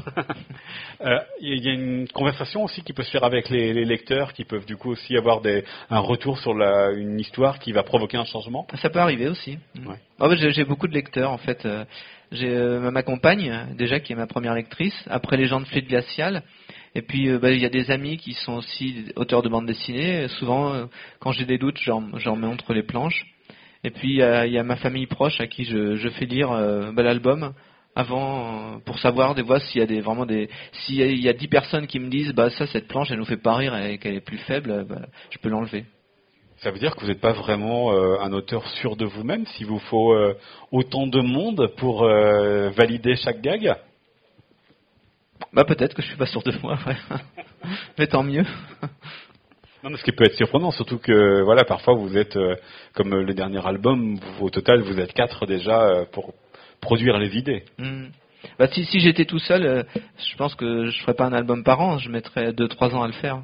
[1.02, 4.44] Euh, il y a une conversation aussi qui peut se faire avec les, lecteurs, qui
[4.44, 8.16] peuvent du coup aussi avoir des, un retour sur la, une histoire qui va provoquer
[8.16, 8.66] un changement?
[8.80, 9.58] Ça peut arriver aussi.
[9.76, 9.96] Ouais.
[10.18, 11.68] En fait, j'ai beaucoup de lecteurs en fait.
[12.32, 14.94] Euh, j'ai euh, ma compagne déjà qui est ma première lectrice.
[15.08, 16.42] Après les gens de Fluide Glacial.
[16.94, 20.28] Et puis bah, il y a des amis qui sont aussi auteurs de bande dessinée.
[20.28, 20.88] Souvent,
[21.20, 23.26] quand j'ai des doutes, j'en mets entre les planches.
[23.84, 26.48] Et puis il y a ma famille proche à qui je, je fais lire
[26.94, 27.52] bah, l'album
[27.94, 31.48] avant pour savoir des fois s'il y a des vraiment des s'il y a dix
[31.48, 34.14] personnes qui me disent bah ça cette planche elle nous fait pas rire et qu'elle
[34.14, 35.84] est plus faible, bah, je peux l'enlever.
[36.58, 39.66] Ça veut dire que vous n'êtes pas vraiment euh, un auteur sûr de vous-même s'il
[39.66, 40.34] vous faut euh,
[40.72, 43.74] autant de monde pour euh, valider chaque gag?
[45.52, 46.78] Bah peut-être que je suis pas sûr de moi,
[47.98, 48.44] mais tant mieux.
[49.84, 52.38] Non, mais ce qui peut être surprenant, surtout que voilà, parfois vous êtes
[52.94, 56.32] comme le dernier album, au total vous êtes quatre déjà pour
[56.80, 57.64] produire les idées.
[57.78, 58.06] Hmm.
[58.58, 61.80] Bah, si, si j'étais tout seul, je pense que je ferais pas un album par
[61.80, 63.42] an, je mettrais deux trois ans à le faire.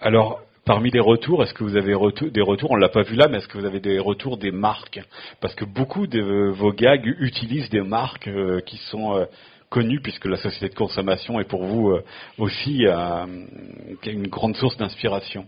[0.00, 1.94] Alors, Parmi les retours, est-ce que vous avez
[2.32, 4.50] des retours, on l'a pas vu là, mais est-ce que vous avez des retours des
[4.50, 5.00] marques?
[5.40, 9.26] Parce que beaucoup de vos gags utilisent des marques euh, qui sont euh,
[9.70, 12.02] connues, puisque la société de consommation est pour vous euh,
[12.38, 12.84] aussi
[14.04, 15.46] une grande source d'inspiration.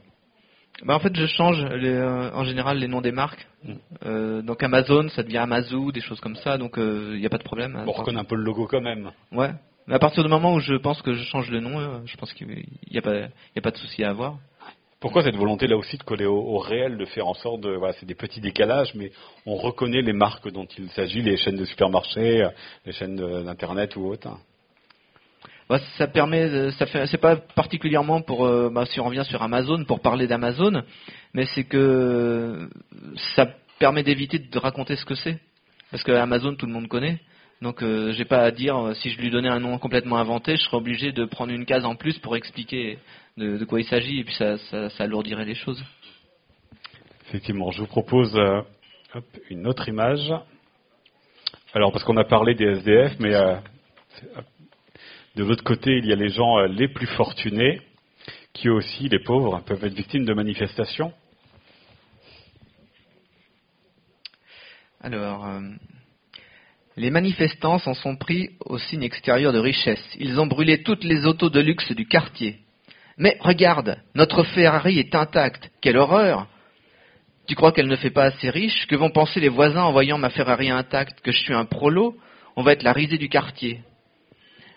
[0.84, 3.44] Bah en fait, je change en général les noms des marques.
[3.64, 4.42] Mm.
[4.42, 7.42] donc Amazon, ça devient Amazon, des choses comme ça, donc il n'y a pas de
[7.42, 7.82] problème.
[7.84, 9.10] On reconnaît un peu le logo quand même.
[9.32, 9.50] Ouais.
[9.88, 12.32] Mais à partir du moment où je pense que je change le nom, je pense
[12.34, 14.36] qu'il n'y a, a, pas de souci à avoir.
[15.00, 17.94] Pourquoi cette volonté là aussi de coller au, réel, de faire en sorte de, voilà,
[17.94, 19.12] c'est des petits décalages, mais
[19.46, 22.48] on reconnaît les marques dont il s'agit, les chaînes de supermarchés,
[22.84, 24.28] les chaînes d'internet ou autres?
[25.68, 29.40] Bah, ça permet, ça fait, c'est pas particulièrement pour, euh, bah, si on revient sur
[29.42, 30.82] Amazon, pour parler d'Amazon,
[31.34, 32.68] mais c'est que
[33.36, 33.46] ça
[33.78, 35.38] permet d'éviter de raconter ce que c'est,
[35.90, 37.20] parce que Amazon tout le monde connaît.
[37.60, 40.56] Donc euh, j'ai pas à dire euh, si je lui donnais un nom complètement inventé,
[40.56, 42.98] je serais obligé de prendre une case en plus pour expliquer
[43.36, 44.56] de, quoi il s'agit et puis ça,
[44.98, 45.82] alourdirait les choses.
[47.28, 48.60] Effectivement, je vous propose euh,
[49.50, 50.32] une autre image.
[51.74, 53.32] Alors parce qu'on a parlé des SDF, mais
[55.34, 57.82] de l'autre côté il y a les gens les plus fortunés
[58.52, 61.12] qui aussi, les pauvres, peuvent être victimes de manifestations.
[65.00, 65.46] Alors,
[66.98, 70.04] les manifestants s'en sont pris au signe extérieur de richesse.
[70.18, 72.56] Ils ont brûlé toutes les autos de luxe du quartier.
[73.16, 75.70] Mais regarde, notre Ferrari est intacte.
[75.80, 76.48] Quelle horreur
[77.46, 78.86] Tu crois qu'elle ne fait pas assez riche?
[78.88, 82.16] Que vont penser les voisins en voyant ma Ferrari intacte Que je suis un prolo?
[82.56, 83.80] On va être la risée du quartier.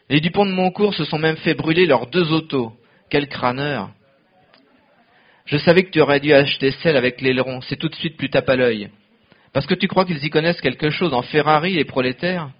[0.09, 2.73] Les Dupont de Moncourt se sont même fait brûler leurs deux autos.
[3.09, 3.89] Quel crâneur
[5.45, 7.61] Je savais que tu aurais dû acheter celle avec l'aileron.
[7.61, 8.91] C'est tout de suite plus tape à l'œil.
[9.53, 12.51] Parce que tu crois qu'ils y connaissent quelque chose en Ferrari, les prolétaires?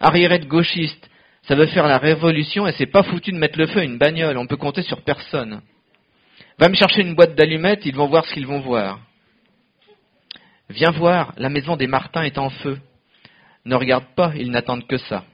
[0.00, 1.08] Arriérette gauchiste,
[1.42, 3.98] ça veut faire la révolution et c'est pas foutu de mettre le feu à une
[3.98, 5.62] bagnole, on peut compter sur personne.
[6.58, 9.00] Va me chercher une boîte d'allumettes, ils vont voir ce qu'ils vont voir.
[10.68, 12.78] Viens voir, la maison des Martins est en feu.
[13.64, 15.24] Ne regarde pas, ils n'attendent que ça.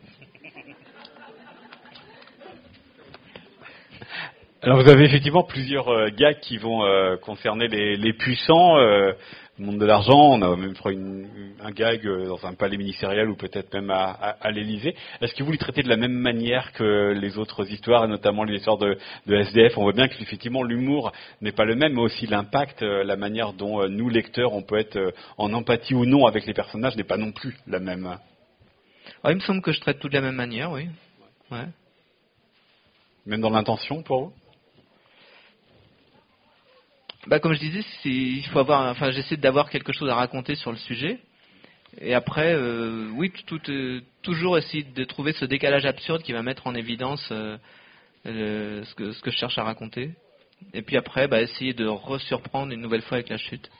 [4.64, 8.78] Alors vous avez effectivement plusieurs euh, gags qui vont euh, concerner les, puissants.
[8.78, 9.12] Euh,
[9.62, 10.98] le monde de l'argent, on a même fait
[11.60, 14.96] un gag euh, dans un palais ministériel ou peut-être même à, à, l'Élysée.
[15.20, 18.42] Est-ce que vous les traitez de la même manière que les autres histoires, et notamment
[18.42, 18.98] les histoires de,
[19.28, 23.16] SDF On voit bien qu'effectivement l'humour n'est pas le même, mais aussi l'impact, euh, la
[23.16, 26.96] manière dont euh, nous, lecteurs, on peut être en empathie ou non avec les personnages
[26.96, 28.18] n'est pas non plus la même.
[29.22, 30.88] Ah, il me semble que je traite tout de la même manière, oui.
[31.52, 31.66] Ouais.
[33.26, 34.32] Même dans l'intention pour vous?
[37.26, 40.72] Bah, comme je disais, il faut avoir, enfin, j'essaie d'avoir quelque chose à raconter sur
[40.72, 41.20] le sujet.
[42.00, 46.42] Et après, euh, oui, tout, euh, toujours essayer de trouver ce décalage absurde qui va
[46.42, 47.58] mettre en évidence euh,
[48.24, 50.10] ce, que, ce que je cherche à raconter.
[50.72, 53.70] Et puis après, bah, essayer de resurprendre une nouvelle fois avec la chute.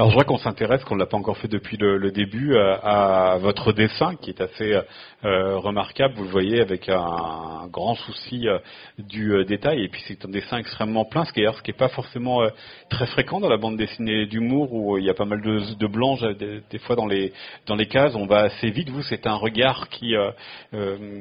[0.00, 2.74] Alors je vois qu'on s'intéresse, qu'on ne l'a pas encore fait depuis le, début, euh,
[2.82, 4.80] à, votre dessin qui est assez
[5.24, 6.14] euh, remarquable.
[6.14, 8.58] Vous le voyez avec un, grand souci euh,
[8.98, 9.84] du détail.
[9.84, 12.40] Et puis c'est un dessin extrêmement plein, ce qui est, ce qui est pas forcément
[12.88, 16.22] très fréquent dans la bande dessinée d'humour où il y a pas mal de, blanches
[16.22, 17.34] des, fois dans les
[17.66, 18.14] dans les cases.
[18.14, 18.88] On va assez vite.
[18.88, 20.14] Vous, c'est un regard qui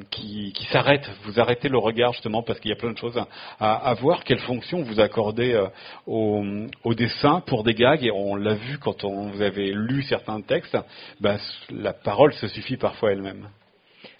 [0.10, 1.10] qui, s'arrête.
[1.26, 3.20] Vous arrêtez le regard justement parce qu'il y a plein de choses
[3.60, 4.24] à, à voir.
[4.24, 5.62] Quelle fonction vous accordez
[6.08, 6.46] au,
[6.86, 8.06] au dessin pour des gags?
[8.06, 10.78] Et on l'a vu quand on, vous avez lu certains textes,
[11.20, 11.38] bah,
[11.70, 13.50] la parole se suffit parfois elle-même.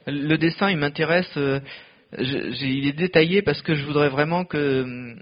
[0.08, 1.32] Le dessin, il m'intéresse.
[1.38, 1.60] Euh,
[2.18, 5.22] il est détaillé parce que je voudrais vraiment que hum,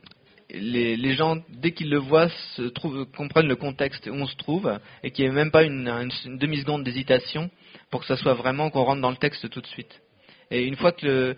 [0.50, 2.30] les, gens, dès qu'ils le voient,
[3.16, 6.84] comprennent le contexte où on se trouve et qu'il n'y ait même pas une, demi-seconde
[6.84, 7.50] d'hésitation
[7.90, 10.02] pour que ça soit vraiment qu'on rentre dans le texte tout de suite.
[10.50, 11.36] Et une fois que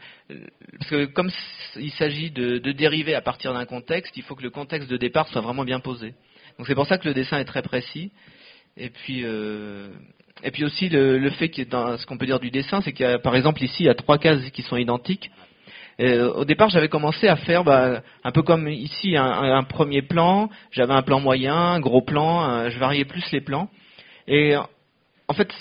[0.78, 1.32] parce que comme
[1.78, 5.28] il s'agit de dériver à partir d'un contexte, il faut que le contexte de départ
[5.30, 6.14] soit vraiment bien posé.
[6.60, 8.12] Donc c'est pour ça que le dessin est très précis.
[8.76, 9.88] Et puis, euh,
[10.44, 13.06] et puis aussi le, fait que dans ce qu'on peut dire du dessin, c'est qu'il
[13.06, 15.32] y a par exemple ici il y a trois cases qui sont identiques.
[16.02, 20.50] Euh, au départ, j'avais commencé à faire bah, un peu comme ici un, premier plan.
[20.72, 22.70] J'avais un plan moyen, un gros plan.
[22.70, 23.70] je variais plus les plans.
[24.28, 24.56] Et
[25.30, 25.54] en fait,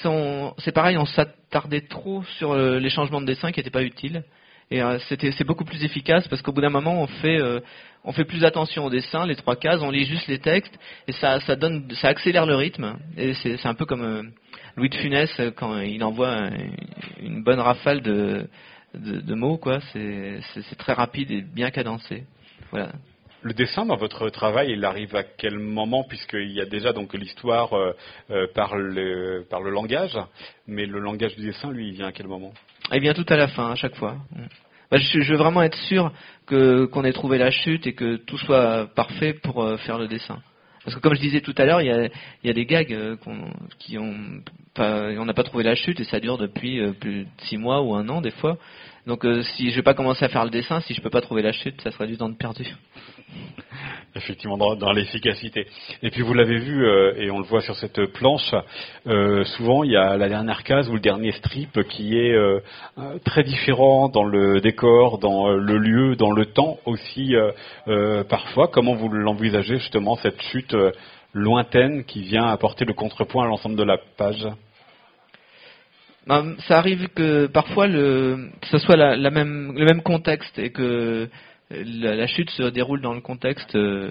[0.59, 4.25] c'est pareil, on s'attardait trop sur euh, les changements de dessin qui n'étaient pas utiles.
[4.71, 7.61] Et euh, c'est beaucoup plus efficace parce qu'au bout d'un moment, on fait, euh,
[8.05, 11.13] on fait plus attention au dessin, les trois cases, on lit juste les textes et
[11.13, 12.99] ça, ça donne, ça accélère le rythme.
[13.17, 14.33] Et c'est, un peu comme
[14.77, 16.51] Louis de Funès quand il envoie
[17.21, 18.47] une bonne rafale de,
[18.95, 19.81] de, mots, quoi.
[19.93, 20.41] C'est,
[20.79, 22.25] très rapide et bien cadencé.
[22.71, 22.93] Voilà.
[23.43, 26.03] Le dessin dans votre travail, il arrive à quel moment?
[26.03, 27.93] Puisqu'il y a déjà donc l'histoire euh,
[28.31, 30.19] euh, par, le, par le langage,
[30.67, 32.53] mais le langage du dessin, lui, il vient à quel moment?
[32.93, 34.17] Il vient tout à la fin, à chaque fois.
[34.91, 36.13] Bah, je, veux vraiment être sûr
[36.47, 40.09] que qu'on ait trouvé la chute et que tout soit parfait pour euh, faire le
[40.09, 40.39] dessin.
[40.85, 42.09] Parce que comme je disais tout à l'heure, il y a,
[42.45, 43.19] y a, des gags
[43.79, 44.43] qui ont
[44.75, 47.83] pas, on n'a pas trouvé la chute et ça dure depuis plus de six mois
[47.83, 48.57] ou un an des fois.
[49.09, 51.23] Donc euh, si je vais pas commencer à faire le dessin, si je peux pas
[51.23, 52.67] trouver la chute, ça serait du temps de perdu.
[54.19, 55.67] Effectivement, dans, l'efficacité.
[56.03, 58.55] Et puis vous l'avez vu, euh, et on le voit sur cette planche,
[59.07, 62.37] euh, souvent il y a la dernière case ou le dernier strip qui est
[63.25, 67.35] très différent dans le décor, dans le lieu, dans le temps aussi
[68.29, 68.69] parfois.
[68.69, 70.75] Comment vous l'envisagez justement cette chute
[71.33, 74.47] lointaine qui vient apporter le contrepoint à l'ensemble de la page?
[76.29, 81.29] Ben, ça arrive que parfois que ce soit le même contexte et que
[81.71, 84.11] la, chute se déroule dans le contexte euh,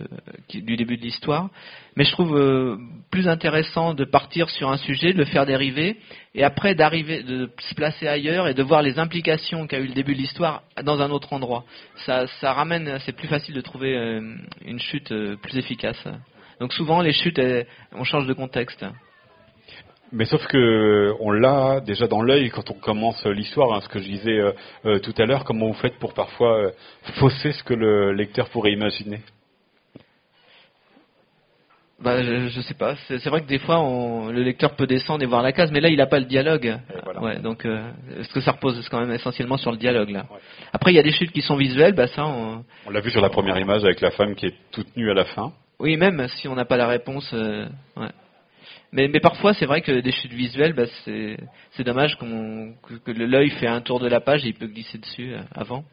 [0.50, 1.50] du début de l'histoire.
[1.96, 2.78] Mais je trouve euh,
[3.10, 5.98] plus intéressant de partir sur un sujet, de le faire dériver,
[6.36, 9.94] et après d'arriver, de se placer ailleurs et de voir les implications qu'a eu le
[9.94, 11.64] début de l'histoire dans un autre endroit.
[12.06, 16.08] Ça, ça ramène, c'est plus facile de trouver euh, une chute plus efficace.
[16.60, 17.42] Donc souvent les chutes,
[17.92, 18.86] on change de contexte.
[20.12, 24.00] Mais sauf que on l'a déjà dans l'œil quand on commence l'histoire, hein, ce que
[24.00, 24.52] je disais euh,
[24.86, 26.72] euh, tout à l'heure, comment vous faites pour parfois euh,
[27.16, 29.20] fausser ce que le lecteur pourrait imaginer
[32.00, 32.96] bah, je, je sais pas.
[33.08, 35.80] C'est vrai que des fois, on, le lecteur peut descendre et voir la case, mais
[35.80, 36.78] là, il n'a pas le dialogue.
[37.20, 40.28] Ouais, donc, est-ce que ça repose quand même essentiellement sur le dialogue là?
[40.72, 42.64] Après, il y a des chutes qui sont visuelles, bah ça, on.
[42.86, 45.16] On l'a vu sur la première image avec la femme qui est toute nue à
[45.16, 45.52] la fin.
[45.80, 47.34] Oui, même si on n'a pas la réponse.
[47.34, 48.10] ouais.
[48.92, 53.50] Mais, mais parfois, c'est vrai que des chutes visuelles, bah, c'est dommage que, que l'œil
[53.52, 55.84] fait un tour de la page et il peut glisser dessus euh, avant.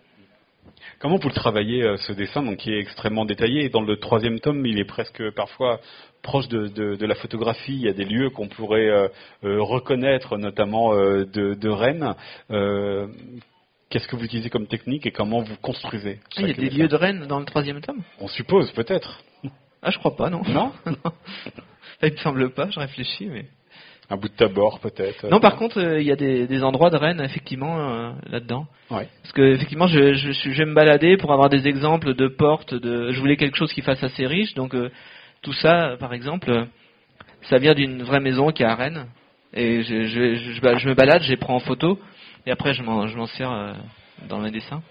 [1.01, 3.97] Comment vous le travaillez euh, ce dessin, donc qui est extrêmement détaillé et dans le
[3.97, 5.80] troisième tome, il est presque parfois
[6.22, 7.74] proche de, de, de la photographie.
[7.74, 9.09] Il y a des lieux qu'on pourrait euh,
[9.42, 11.24] reconnaître, notamment de,
[11.55, 12.14] de, Rennes.
[13.90, 16.70] Qu'est-ce que vous utilisez comme technique et comment vous construisez ah, Il y a des
[16.70, 18.03] lieux de Rennes dans le troisième tome?
[18.20, 19.22] On suppose, peut-être.
[19.85, 20.43] Ah, je crois pas, non.
[20.53, 20.72] Non,
[22.01, 23.45] Ça, il me semble pas, je réfléchis, mais.
[24.11, 25.28] Un bout de tabord, peut-être.
[25.28, 28.66] Non, par contre, euh, il y a des, endroits de Rennes, effectivement, euh, là-dedans.
[28.91, 29.09] Ouais.
[29.22, 32.74] Parce que, effectivement, je, je, je, vais me balader pour avoir des exemples de portes.
[32.74, 34.91] De, je voulais quelque chose qui fasse assez riche, donc euh,
[35.43, 36.66] tout ça, par exemple,
[37.43, 39.07] ça vient d'une vraie maison qui est à Rennes.
[39.55, 41.99] Et je, je, je, me balade, je les prends en photo,
[42.47, 43.74] et après, je m'en sers
[44.28, 44.82] dans mes dessins.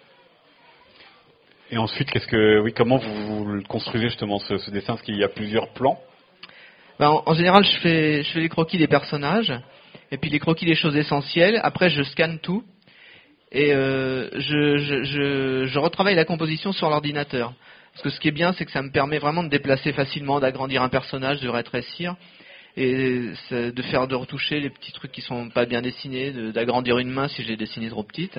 [1.74, 4.93] Et ensuite, qu'est-ce que, oui, comment vous, construisez justement ce, dessin?
[4.93, 5.99] Est-ce qu'il y a plusieurs plans
[6.99, 9.51] ben, en, général, je fais, je les croquis des personnages,
[10.11, 11.59] et puis les croquis des choses essentielles.
[11.63, 12.63] Après, je scanne tout,
[13.51, 17.53] et euh, je, retravaille la composition sur l'ordinateur.
[17.93, 20.39] Parce que ce qui est bien, c'est que ça me permet vraiment de déplacer facilement,
[20.39, 22.15] d'agrandir un personnage, de rétrécir,
[22.78, 27.09] et de faire de retoucher les petits trucs qui sont pas bien dessinés, d'agrandir une
[27.09, 28.38] main si je l'ai dessinée trop petite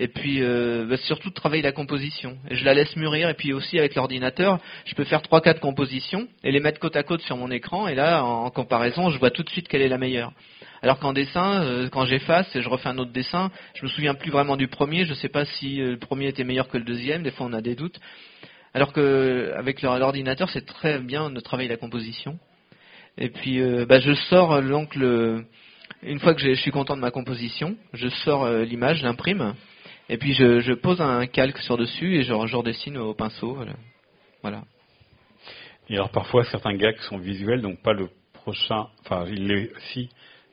[0.00, 2.38] et puis euh, bah, surtout de travailler la composition.
[2.50, 5.60] Et je la laisse mûrir, et puis aussi avec l'ordinateur, je peux faire trois quatre
[5.60, 9.18] compositions et les mettre côte à côte sur mon écran, et là, en, comparaison, je
[9.18, 10.32] vois tout de suite quelle est la meilleure.
[10.82, 14.14] Alors qu'en dessin, euh, quand j'efface et je refais un autre dessin, je me souviens
[14.14, 16.78] plus vraiment du premier, je ne sais pas si euh, le premier était meilleur que
[16.78, 17.98] le deuxième, des fois on a des doutes.
[18.74, 22.38] Alors que avec l'ordinateur, c'est très bien de travailler la composition.
[23.16, 25.44] Et puis, euh, bah, je sors donc le,
[26.04, 29.54] une fois que je suis content de ma composition, je sors l'image, l'imprime,
[30.08, 33.56] et puis je, pose un calque sur dessus et je, redessine au pinceau.
[34.42, 34.62] Voilà.
[35.90, 40.10] Et alors parfois certains gags sont visuels, donc pas le prochain, enfin il est si,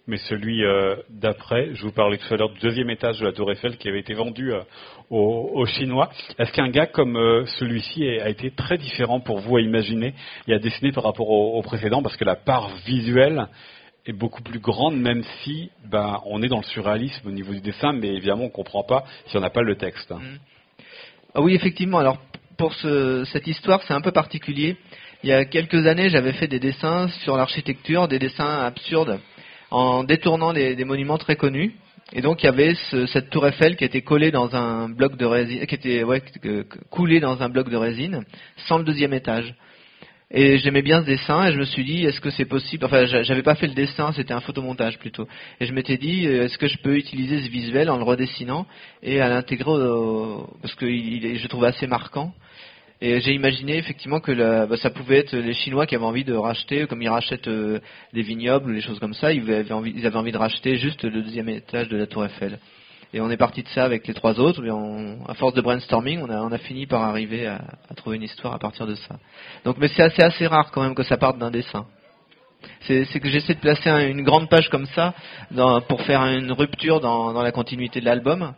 [0.08, 1.74] mais celui euh, d'après.
[1.74, 4.00] Je vous parlais tout à l'heure du deuxième étage de la Tour Eiffel qui avait
[4.00, 4.62] été vendu euh,
[5.10, 6.10] aux, Chinois.
[6.40, 10.14] Est-ce qu'un gag comme euh, celui-ci a été très différent pour vous à imaginer
[10.48, 12.02] et à dessiner par rapport au précédent?
[12.02, 13.48] Parce que la part visuelle
[14.06, 17.62] est beaucoup plus grande, même si ben, on est dans le surréalisme au niveau du
[17.62, 20.12] dessin, mais évidemment on ne comprend pas si on n'a pas le texte.
[20.12, 20.38] Mm.
[21.34, 22.00] Ah oui, effectivement.
[22.00, 22.18] Alors
[22.58, 24.78] pour ce, cette histoire, c'est un peu particulier.
[25.24, 29.20] Il y a quelques années, j'avais fait des dessins sur l'architecture, des dessins absurdes,
[29.72, 31.76] en détournant des, monuments très connus.
[32.14, 35.18] Et donc il y avait ce, cette tour Eiffel qui était collée dans un bloc
[35.18, 36.04] de résine, qui était
[36.92, 38.24] coulée dans un bloc de résine,
[38.68, 39.56] sans le deuxième étage.
[40.38, 42.84] Et j'aimais bien ce dessin et je me suis dit, est-ce que c'est possible?
[42.84, 45.30] Enfin, j'avais pas fait le dessin, c'était un photomontage plutôt.
[45.62, 48.68] Et je m'étais dit, euh, est-ce que je peux utiliser ce visuel en le redessinant
[49.02, 49.72] et à l'intégrer
[50.62, 52.34] parce que je trouve assez marquant.
[53.00, 54.34] Et j'ai imaginé effectivement que
[54.66, 57.80] bah, ça pouvait être les Chinois qui avaient envie de racheter, comme ils rachètent euh,
[58.12, 60.76] des vignobles ou des choses comme ça, ils avaient, envie, ils avaient envie de racheter
[60.76, 62.60] juste le deuxième étage de la Tour Eiffel.
[63.14, 64.64] Et on est parti de ça avec les trois autres.
[64.66, 64.70] Et
[65.30, 67.62] à force de brainstorming, on a, on a fini par arriver à,
[67.96, 69.16] trouver une histoire à partir de ça.
[69.64, 71.86] Donc, mais c'est assez, assez rare quand même que ça parte d'un dessin.
[72.82, 75.14] C'est que j'essaie de placer une grande page comme ça
[75.52, 78.54] dans, pour faire une rupture dans, dans la continuité de l'album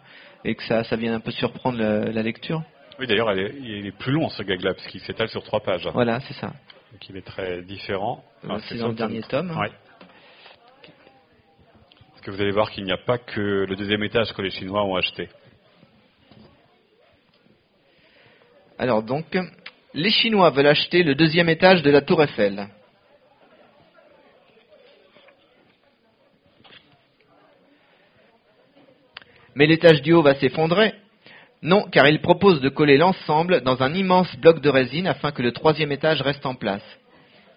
[0.46, 2.64] et que ça, ça vienne un peu surprendre la lecture.
[3.00, 5.88] Oui, d'ailleurs, il est plus long ce gag-là, parce qu'il s'étale sur trois pages.
[5.94, 6.48] Voilà, c'est ça.
[6.92, 8.24] Donc il est très différent.
[8.68, 9.52] c'est dans le dernier tome.
[12.28, 14.98] Vous allez voir qu'il n'y a pas que le deuxième étage que les Chinois ont
[14.98, 15.30] acheté.
[18.78, 19.38] Alors donc,
[19.94, 22.68] les Chinois veulent acheter le deuxième étage de la Tour Eiffel.
[29.56, 30.94] Mais l'étage du haut va s'effondrer
[31.64, 35.42] non, car il propose de coller l'ensemble dans un immense bloc de résine afin que
[35.42, 36.84] le troisième étage reste en place.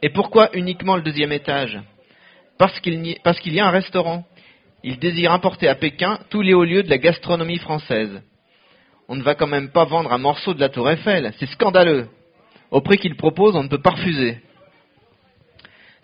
[0.01, 1.79] Et pourquoi uniquement le deuxième étage?
[2.61, 4.27] Parce qu'il y, a un restaurant.
[4.83, 8.22] Il désire importer à Pékin tous les hauts lieux de la gastronomie française.
[9.09, 12.09] On ne va quand même pas vendre un morceau de la tour Eiffel, c'est scandaleux.
[12.70, 14.39] Au prix qu'il propose, on ne peut pas refuser.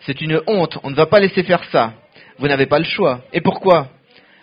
[0.01, 1.93] C'est une honte, on ne va pas laisser faire ça.
[2.37, 3.21] Vous n'avez pas le choix.
[3.33, 3.87] Et pourquoi?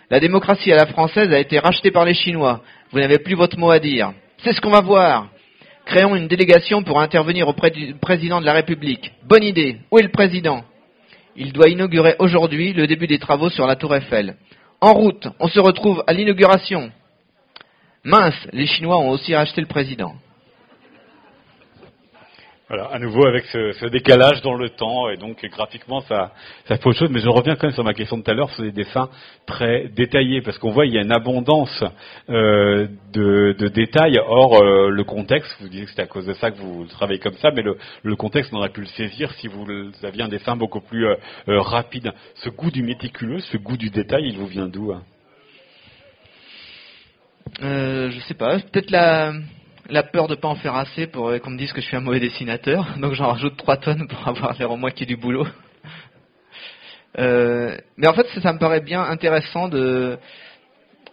[0.09, 2.61] La démocratie à la française a été rachetée par les Chinois.
[2.91, 4.13] Vous n'avez plus votre mot à dire.
[4.43, 5.29] C'est ce qu'on va voir.
[5.85, 9.13] Créons une délégation pour intervenir auprès du président de la République.
[9.23, 9.77] Bonne idée.
[9.91, 10.63] Où est le président?
[11.35, 14.37] Il doit inaugurer aujourd'hui le début des travaux sur la tour Eiffel.
[14.79, 16.91] En route, on se retrouve à l'inauguration.
[18.03, 20.15] Mince, les Chinois ont aussi racheté le président.
[22.67, 26.31] Voilà, à nouveau avec ce, décalage dans le temps, et donc graphiquement ça,
[26.65, 28.49] fait autre chose, mais je reviens quand même sur ma question de tout à l'heure,
[28.49, 29.07] sur des dessins
[29.45, 31.83] très détaillés, parce qu'on voit il y a une abondance
[32.27, 36.49] euh, de, détails, or euh, le contexte, vous disiez que c'était à cause de ça
[36.49, 39.67] que vous travaillez comme ça, mais le, contexte, on aurait pu le saisir si vous
[40.01, 42.13] aviez un dessin beaucoup plus euh, rapide.
[42.33, 45.03] Ce goût du méticuleux, ce goût du détail, il vous vient d'où hein?
[47.61, 49.33] Je sais pas, peut-être la
[49.89, 51.95] la peur de ne pas en faire assez pour qu'on me dise que je suis
[51.95, 55.11] un mauvais dessinateur, donc j'en rajoute 3 tonnes pour avoir l'air au moins qu'il y
[55.11, 55.47] ait du boulot.
[57.17, 60.17] Euh, mais en fait, ça, me paraît bien intéressant de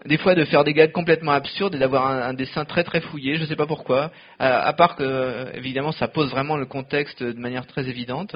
[0.05, 3.37] des fois de faire des gags complètement absurdes et d'avoir un, dessin très très fouillé.
[3.37, 4.11] Je ne sais pas pourquoi,
[4.41, 8.35] à, part que évidemment ça pose vraiment le contexte de manière très évidente.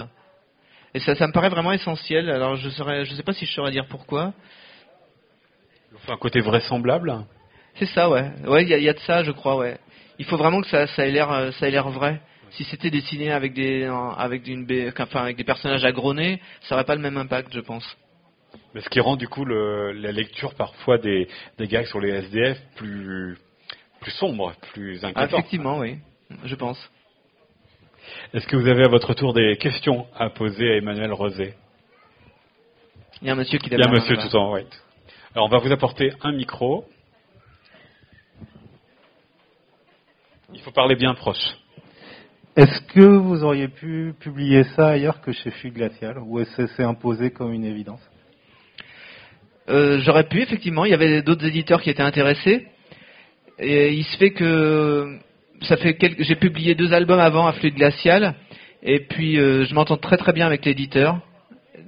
[0.94, 2.30] Et ça, ça me paraît vraiment essentiel.
[2.30, 4.32] Alors je ne je sais pas si je saurais dire pourquoi.
[6.06, 7.24] un côté vraisemblable.
[7.80, 8.30] C'est ça, ouais.
[8.46, 9.76] Ouais, il y, y, a de ça, je crois, ouais
[10.18, 12.20] il faut vraiment que ça, ça ait l'air, euh, ça ait l'air vrai.
[12.50, 13.84] Si c'était dessiné avec des,
[14.16, 14.66] avec une,
[14.98, 17.96] enfin avec des personnages agronés, ça n'aurait pas le même impact, je pense.
[18.74, 22.10] Mais ce qui rend du coup le, la lecture parfois des, des gags sur les
[22.10, 23.36] SDF plus,
[24.00, 25.38] plus sombre, plus inquiétant.
[25.38, 25.98] effectivement, oui,
[26.44, 26.78] je pense.
[28.32, 31.54] Est-ce que vous avez à votre tour des questions à poser à Emmanuel Rosé?
[33.22, 34.62] Il y a un monsieur qui Il y a un monsieur tout en oui.
[35.34, 36.86] Alors on va vous apporter un micro.
[40.56, 41.58] Il faut parler bien proche.
[42.56, 46.66] Est-ce que vous auriez pu publier ça ailleurs que chez Fugue Glacial ou est-ce que
[46.68, 48.00] c'est imposé comme une évidence?
[49.68, 50.86] Euh, J'aurais pu, effectivement.
[50.86, 52.68] Il y avait d'autres éditeurs qui étaient intéressés.
[53.58, 55.18] Et il se fait que
[55.60, 58.34] ça fait j'ai publié deux albums avant à Fluide Glacial.
[58.82, 61.20] Et puis euh, je m'entends très très bien avec l'éditeur.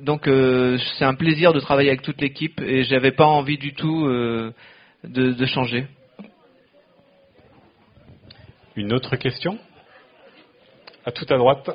[0.02, 3.72] Donc euh, c'est un plaisir de travailler avec toute l'équipe et j'avais pas envie du
[3.72, 4.06] tout
[5.04, 5.86] de changer.
[8.78, 9.58] Une autre question?
[11.04, 11.68] À tout à droite.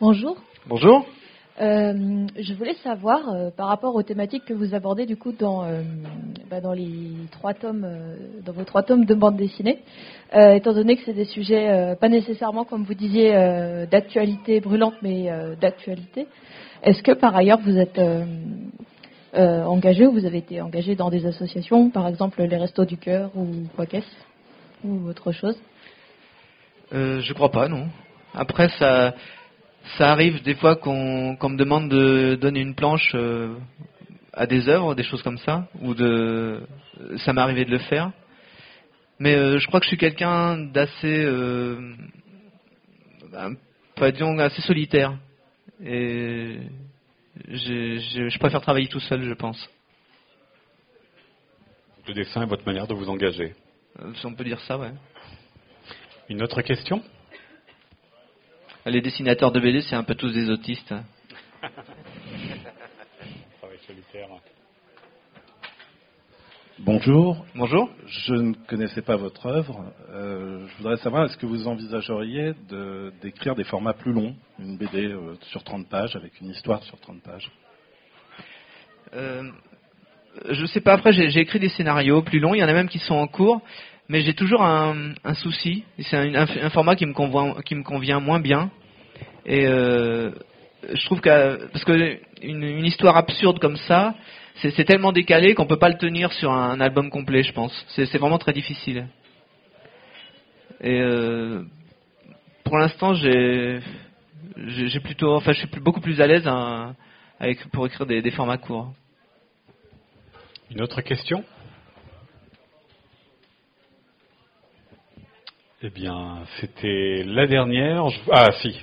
[0.00, 0.42] Bonjour.
[0.64, 1.06] Bonjour.
[1.60, 5.64] Euh, je voulais savoir, euh, par rapport aux thématiques que vous abordez du coup dans,
[5.64, 5.82] euh,
[6.50, 7.86] bah, dans les trois tomes,
[8.44, 9.80] dans vos trois tomes de bande dessinée,
[10.32, 13.32] étant donné que c'est des sujets pas nécessairement, comme vous disiez,
[13.90, 15.30] d'actualité brûlante, mais
[15.60, 16.26] d'actualité.
[16.82, 18.00] Est-ce que par ailleurs vous êtes
[19.34, 23.30] engagé ou vous avez été engagé dans des associations, par exemple les Restos du Cœur
[23.36, 23.46] ou
[23.76, 25.60] quoi qu'est-ce ou autre chose?
[26.92, 27.88] Je crois pas, non.
[28.34, 29.14] Après, ça,
[29.98, 33.54] ça arrive des fois qu'on me demande de donner une planche euh,
[34.32, 36.60] à des œuvres, des choses comme ça, ou de,
[37.18, 38.12] ça m'est arrivé de le faire.
[39.18, 41.26] Mais je crois que je suis quelqu'un d'assez,
[43.30, 45.16] bah, disons, assez solitaire.
[45.84, 46.58] Et
[47.48, 49.70] je, préfère travailler tout seul, je pense.
[52.06, 53.54] Le dessin est votre manière de vous engager.
[54.00, 54.90] Euh, si on peut dire ça, ouais.
[56.28, 57.02] Une autre question?
[58.84, 60.92] Les dessinateurs de BD, c'est un peu tous des autistes.
[66.80, 67.46] Bonjour.
[67.54, 67.90] Bonjour.
[68.06, 69.84] Je ne connaissais pas votre œuvre.
[70.10, 74.76] Euh, je voudrais savoir, est-ce que vous envisageriez de- d'écrire des formats plus longs, une
[74.76, 77.52] BD euh, sur 30 pages, avec une histoire sur 30 pages?
[79.14, 79.48] Euh,
[80.50, 82.72] je sais pas, après j'ai j'ai écrit des scénarios plus longs, il y en a
[82.72, 83.60] même qui sont en cours,
[84.12, 88.40] mais j'ai toujours un, souci, c'est un, format qui me, convient, qui me convient moins
[88.40, 88.70] bien.
[89.46, 90.32] Et euh,
[90.92, 94.14] je trouve que, parce que une, histoire absurde comme ça,
[94.56, 97.72] c'est tellement décalé qu'on peut pas le tenir sur un, album complet, je pense.
[97.96, 99.06] C'est vraiment très difficile.
[100.82, 101.62] Et euh,
[102.64, 103.80] pour l'instant, j'ai
[104.58, 106.94] j'ai plutôt, enfin, je suis beaucoup plus à l'aise à-
[107.40, 108.92] avec, pour écrire des formats courts.
[110.70, 111.42] Une autre question?
[115.84, 118.08] Eh bien, c'était la dernière.
[118.08, 118.78] Je- Ah, si.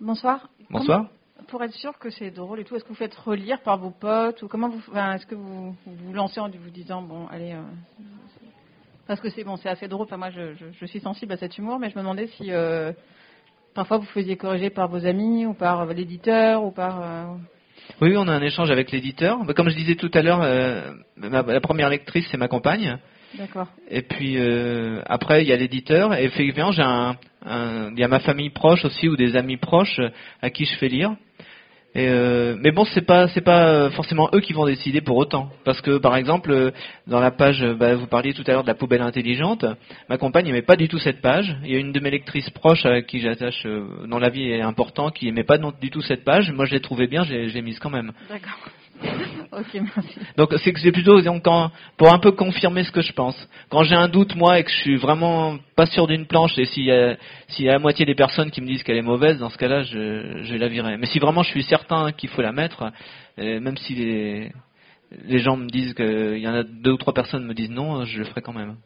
[0.00, 0.48] Bonsoir.
[0.70, 0.98] Bonsoir.
[0.98, 3.78] Comment- pour être sûr que c'est drôle et tout, est-ce que vous faites relire par
[3.78, 7.02] vos potes ou comment vous, enfin, est-ce que vous vous vous lancez en vous disant
[7.02, 7.62] bon, allez, euh,
[9.06, 10.04] parce que c'est bon, c'est assez drôle.
[10.06, 12.50] Enfin, moi, je, je- je suis sensible à cet humour, mais je me demandais si
[12.52, 12.92] euh,
[13.74, 17.00] parfois vous faisiez corriger par vos amis ou par euh, l'éditeur ou par.
[17.02, 17.34] euh,
[18.00, 19.44] Oui, on a un échange avec l'éditeur.
[19.44, 22.98] Bah, Comme je disais tout à l'heure, euh, ma- la première lectrice, c'est ma compagne.
[23.38, 23.68] D'accord.
[23.88, 26.14] Et puis euh, après, il y a l'éditeur.
[26.14, 27.16] Et effectivement, j'ai un,
[27.46, 30.10] un- il y a ma famille proche aussi ou des amis proches euh,
[30.42, 31.12] à qui je fais lire.
[31.92, 35.50] Et euh, mais bon, c'est pas c'est pas forcément eux qui vont décider pour autant,
[35.64, 36.70] parce que par exemple
[37.08, 39.64] dans la page, bah, vous parliez tout à l'heure de la poubelle intelligente,
[40.08, 41.56] ma compagne n'aimait pas du tout cette page.
[41.64, 43.66] Il y a une de mes lectrices proches à qui j'attache,
[44.06, 46.52] dont la vie est important, qui aimait pas non- du tout cette page.
[46.52, 48.12] Moi, je l'ai trouvée bien, j'ai j'ai mise quand même.
[48.28, 48.58] D'accord.
[49.52, 50.18] ok, merci.
[50.36, 53.36] Donc c'est que c'est plutôt disons, quand, pour un peu confirmer ce que je pense.
[53.68, 56.64] Quand j'ai un doute moi et que je suis vraiment pas sûr d'une planche et
[56.66, 57.16] s'il y, a,
[57.48, 59.58] s'il y a la moitié des personnes qui me disent qu'elle est mauvaise, dans ce
[59.58, 60.96] cas-là je, je la virerai.
[60.96, 62.92] Mais si vraiment je suis certain qu'il faut la mettre,
[63.38, 64.52] euh, même si les,
[65.24, 68.04] les gens me disent qu'il y en a deux ou trois personnes me disent non,
[68.04, 68.76] je le ferai quand même.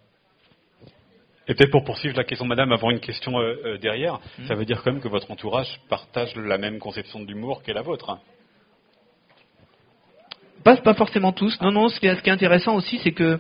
[1.46, 4.46] Et peut-être pour poursuivre la question de madame, avoir une question euh, euh, derrière, Hmm.
[4.46, 7.74] ça veut dire quand même que votre entourage partage la même conception de l'humour qu'est
[7.74, 8.18] la vôtre.
[10.64, 11.60] Pas, pas forcément tous.
[11.60, 13.38] Non, non, ce qui est, ce qui est intéressant aussi, c'est que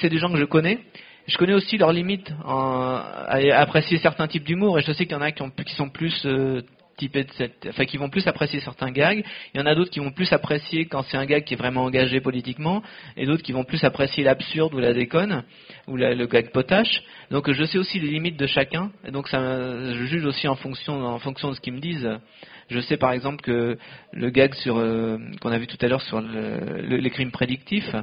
[0.00, 0.78] c'est des gens que je connais.
[1.26, 5.18] Je connais aussi leurs limites à, apprécier certains types d'humour et je sais qu'il y
[5.18, 6.62] en a qui, ont- qui sont plus euh,
[7.00, 9.24] de cette, enfin qui vont plus apprécier certains gags.
[9.54, 11.56] Il y en a d'autres qui vont plus apprécier quand c'est un gag qui est
[11.56, 12.82] vraiment engagé politiquement
[13.16, 15.44] et d'autres qui vont plus apprécier l'absurde ou la déconne
[15.86, 17.02] ou le gag potache.
[17.30, 21.02] Donc je sais aussi les limites de chacun et donc je juge aussi en fonction
[21.06, 22.10] en fonction de ce qu'ils me disent.
[22.70, 23.76] Je sais par exemple que
[24.12, 27.32] le gag sur euh, qu'on a vu tout à l'heure sur le- le- les crimes
[27.32, 27.94] prédictifs,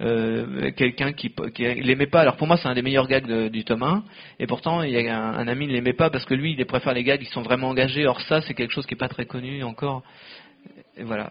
[0.00, 2.20] euh, quelqu'un qui, qui l'aimait pas.
[2.20, 4.04] Alors pour moi c'est un des meilleurs gags de- du tome 1
[4.40, 6.64] et pourtant il y a un, un ami ne l'aimait pas parce que lui il
[6.66, 8.06] préfère les gags qui sont vraiment engagés.
[8.06, 10.02] Or ça c'est quelque chose qui est pas très connu encore.
[10.96, 11.30] Et voilà.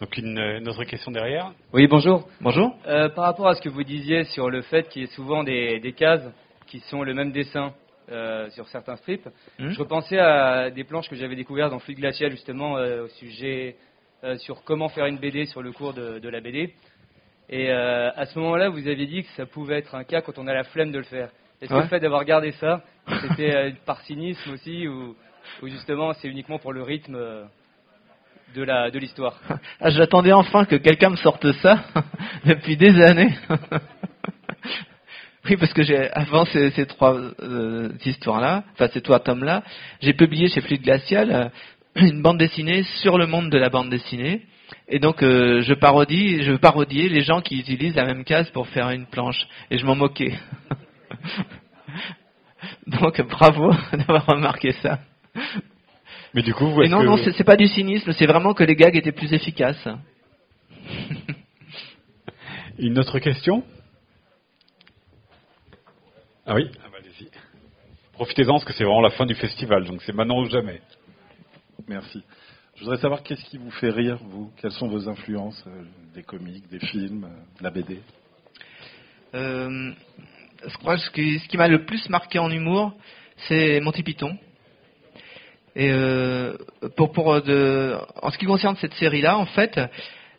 [0.00, 1.52] Donc une, une autre question derrière?
[1.72, 2.28] Oui, bonjour.
[2.42, 2.76] Bonjour.
[2.86, 5.42] Euh, par rapport à ce que vous disiez sur le fait qu'il y ait souvent
[5.42, 6.28] des, des cases
[6.66, 7.72] qui sont le même dessin
[8.10, 9.28] euh, sur certains strips,
[9.58, 9.70] Hmm.
[9.70, 13.76] je repensais à des planches que j'avais découvertes dans Fluide Glacial justement euh, au sujet
[14.24, 16.72] euh, sur comment faire une BD sur le cours de, de la BD.
[17.48, 20.48] Et à ce moment-là, vous aviez dit que ça pouvait être un cas quand on
[20.48, 21.30] a la flemme de le faire.
[21.62, 22.82] Est-ce que le fait d'avoir gardé ça,
[23.20, 25.14] c'était par cynisme aussi ou,
[25.62, 27.16] ou justement c'est uniquement pour le rythme
[28.54, 29.38] de la de l'histoire?
[29.80, 31.84] Ah, J'attendais enfin que quelqu'un me sorte ça
[32.44, 33.32] depuis des années.
[35.48, 39.62] oui, parce que j'ai avant ces, ces trois euh, histoires-là, enfin ces trois tomes-là,
[40.00, 41.48] j'ai publié chez Fluide Glacial euh,
[41.96, 44.42] une bande dessinée sur le monde de la bande dessinée.
[44.88, 48.66] Et donc euh, je parodie, je parodiais les gens qui utilisent la même case pour
[48.68, 50.34] faire une planche, et je m'en moquais.
[52.86, 54.98] donc bravo d'avoir remarqué ça.
[56.34, 58.64] Mais du coup, vous Et non, que- non, c'est pas du cynisme, c'est vraiment que
[58.64, 59.88] les gags étaient plus efficaces.
[62.78, 63.64] une autre question?
[66.48, 67.28] Ah oui ah bah, Allez-y.
[68.12, 70.80] Profitez-en parce que c'est vraiment la fin du festival, donc c'est maintenant ou jamais.
[71.88, 72.22] Merci.
[72.76, 74.52] Je voudrais savoir qu'est-ce qui vous fait rire, vous?
[74.60, 75.82] Quelles sont vos influences euh,
[76.14, 78.00] Des comiques, des films, euh, de la BD
[79.34, 79.92] Euh,
[80.64, 81.10] je crois que ce
[81.48, 82.92] qui, m'a le plus marqué en humour,
[83.48, 84.38] c'est Monty Python.
[85.74, 86.56] Et euh,
[86.96, 89.80] pour, pour de, en ce qui concerne cette série-là, en fait,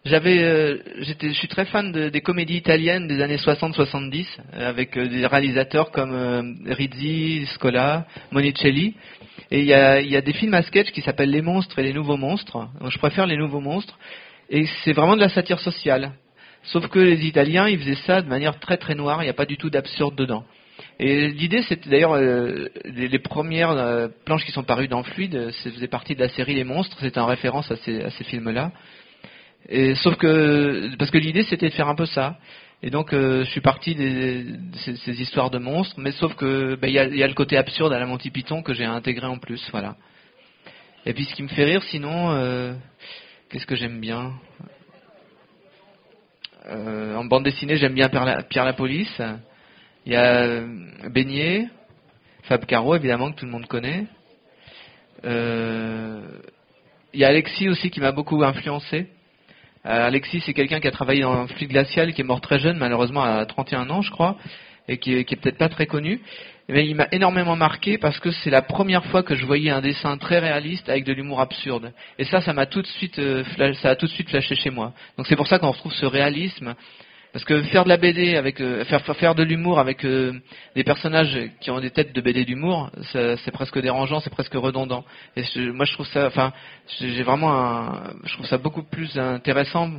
[0.07, 4.97] j'avais, euh, je suis très fan de- des comédies italiennes des années 60-70, euh, avec
[4.97, 8.95] euh, des réalisateurs comme Rizzi, Scola, Monicelli.
[9.51, 12.17] Et il y a, des films à sketch qui s'appellent Les Monstres et les Nouveaux
[12.17, 12.67] Monstres.
[12.81, 13.97] Donc, je préfère les Nouveaux Monstres.
[14.49, 16.11] Et c'est vraiment de la satire sociale.
[16.63, 19.33] Sauf que les Italiens, ils faisaient ça de manière très très noire, il n'y a
[19.33, 20.43] pas du tout d'absurde dedans.
[20.99, 26.15] Et l'idée, c'était d'ailleurs les, premières planches qui sont parues dans Fluide, ça faisait partie
[26.15, 28.71] de la série Les Monstres, c'était en référence à ces films-là.
[29.69, 32.37] Et sauf que parce que l'idée, c'était de faire un peu ça.
[32.83, 36.75] Et donc, euh, je suis parti des, de ces, histoires de monstres, mais sauf que
[36.75, 39.39] ben, il y, a, le côté absurde à la Monty Python que j'ai intégré en
[39.39, 39.95] plus, voilà.
[41.05, 42.73] Et puis, ce qui me fait rire, sinon, euh,
[43.49, 44.33] qu'est-ce que j'aime bien?
[46.67, 49.21] Euh, En bande dessinée, j'aime bien Pierre la, Pierre la Police.
[50.05, 50.61] Il y a
[51.09, 51.69] Beignet,
[52.43, 54.05] Fab Caro, évidemment, que tout le monde connaît.
[55.23, 59.07] Il y a Alexis aussi qui m'a beaucoup influencé.
[59.85, 62.59] Euh, Alexis, c'est quelqu'un qui a travaillé dans un fluide glacial, qui est mort très
[62.59, 64.37] jeune, malheureusement à 31 ans, je crois,
[64.87, 66.21] et qui qui est peut-être pas très connu.
[66.69, 69.79] Mais il m'a énormément marqué parce que c'est la première fois que je voyais un
[69.79, 71.93] dessin très réaliste avec de l'humour absurde.
[72.19, 73.43] Et ça, ça m'a tout de suite, euh,
[73.81, 74.91] ça a tout de suite flashé chez moi.
[75.17, 76.75] Donc c'est pour ça qu'on retrouve ce réalisme.
[77.37, 80.33] Parce que faire de la BD avec, euh, faire, faire de l'humour avec euh,
[80.75, 85.05] des personnages qui ont des têtes de BD d'humour, c'est presque dérangeant, c'est presque redondant.
[85.35, 86.51] Et je- moi, je trouve ça, enfin,
[86.99, 89.91] j'ai vraiment un, je trouve ça beaucoup plus intéressant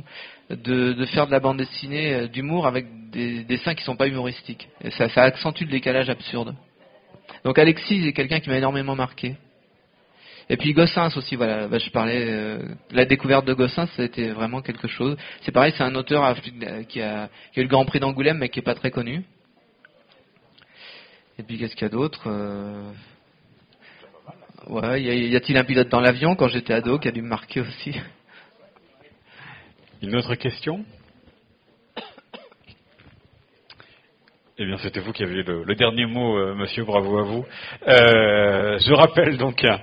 [0.49, 4.09] de, de faire de la bande dessinée euh, d'humour avec des dessins qui sont pas
[4.09, 4.67] humoristiques.
[4.83, 6.53] Et ça, ça accentue le décalage absurde.
[7.45, 9.37] Donc Alexis est quelqu'un qui m'a énormément marqué.
[10.51, 12.59] Et puis Gossens aussi, voilà, bah, je parlais, euh,
[12.91, 15.15] la découverte de Gossens, c'était vraiment quelque chose.
[15.41, 18.39] C'est pareil, c'est un auteur à- qui, a, qui a eu le Grand Prix d'Angoulême,
[18.39, 19.23] mais qui est pas très connu.
[21.37, 22.91] Et puis qu'est-ce qu'il y a d'autre Euh,
[24.67, 27.61] Ouais, y a-t-il un pilote dans l'avion quand j'étais ado qui a dû me marquer
[27.61, 27.95] aussi?
[30.03, 30.85] Une autre question?
[34.59, 37.45] Eh bien, c'était vous qui aviez le, dernier mot, euh, monsieur, bravo à vous.
[37.87, 39.77] Euh, je rappelle donc euh,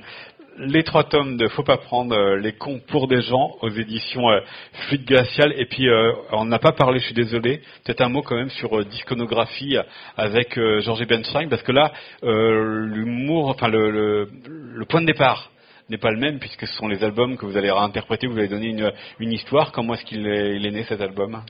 [0.58, 4.30] les trois tomes de Faut pas prendre euh, les cons pour des gens aux éditions
[4.30, 4.40] euh,
[4.72, 5.54] Fluide Glacial.
[5.56, 8.50] Et puis, euh, on n'a pas parlé, je suis désolé, peut-être un mot quand même
[8.50, 9.76] sur euh, disconographie
[10.16, 11.92] avec euh, Georges Bernstein, parce que là,
[12.22, 15.50] euh, l'humour, enfin, le, le, le point de départ
[15.90, 18.48] n'est pas le même puisque ce sont les albums que vous allez réinterpréter, vous allez
[18.48, 19.72] donner une, une histoire.
[19.72, 21.42] Comment est-ce qu'il est, il est né cet album?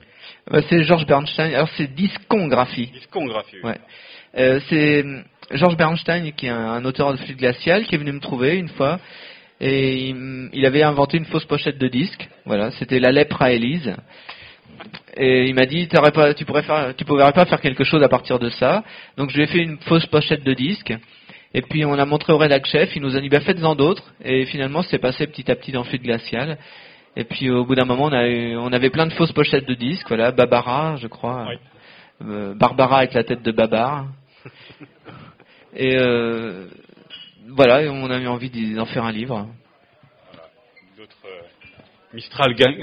[0.49, 1.53] Bah, C'est Georges Bernstein.
[1.53, 2.87] Alors c'est discographie.
[2.87, 3.57] Discographie.
[3.63, 3.69] oui.
[3.71, 3.77] Ouais.
[4.37, 7.97] Euh, c'est hum, Georges Bernstein qui est un, un auteur de flûte glacial qui est
[7.97, 8.99] venu me trouver une fois
[9.59, 10.09] et
[10.53, 12.27] il, avait inventé une fausse pochette de disque.
[12.45, 13.95] Voilà, c'était la lèpre à Élise.
[15.15, 18.09] Et il m'a dit, pas, tu pourrais faire, tu pourrais pas faire quelque chose à
[18.09, 18.83] partir de ça.
[19.17, 20.93] Donc je lui ai fait une fausse pochette de disque.
[21.53, 24.03] Et puis on a montré au rédac chef, il nous a dit, bah faites-en d'autres.
[24.23, 26.57] Et finalement c'est passé petit à petit dans flûte glacial.
[27.15, 29.67] Et puis au bout d'un moment, on, a eu- on avait plein de fausses pochettes
[29.67, 30.07] de disques.
[30.07, 31.47] Voilà, Babara, je crois.
[31.49, 31.55] Oui.
[32.27, 34.05] Euh, Barbara avec la tête de Babar.
[35.75, 36.67] Et euh,
[37.49, 39.47] voilà, et on a eu envie d'en faire un livre.
[40.97, 41.41] D'autres euh,
[42.13, 42.75] Mistral Gang,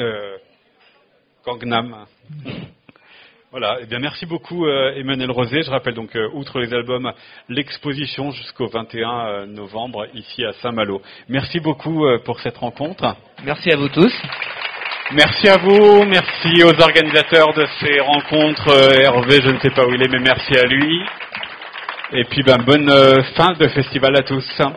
[1.45, 2.07] Gangnam.
[3.57, 5.63] Voilà, eh bien merci beaucoup euh, Emmanuel Rosé.
[5.63, 7.13] Je rappelle donc, euh, outre les albums,
[7.49, 11.01] l'exposition jusqu'au 21 euh, novembre ici à Saint-Malo.
[11.29, 13.15] Merci beaucoup euh, pour cette rencontre.
[13.45, 14.13] Merci à vous tous.
[15.13, 18.71] Merci à vous, merci aux organisateurs de ces rencontres.
[19.01, 21.01] Hervé, je ne sais pas où il est, mais merci à lui.
[22.13, 22.91] Et puis ben, bonne
[23.37, 24.45] fin de festival à tous.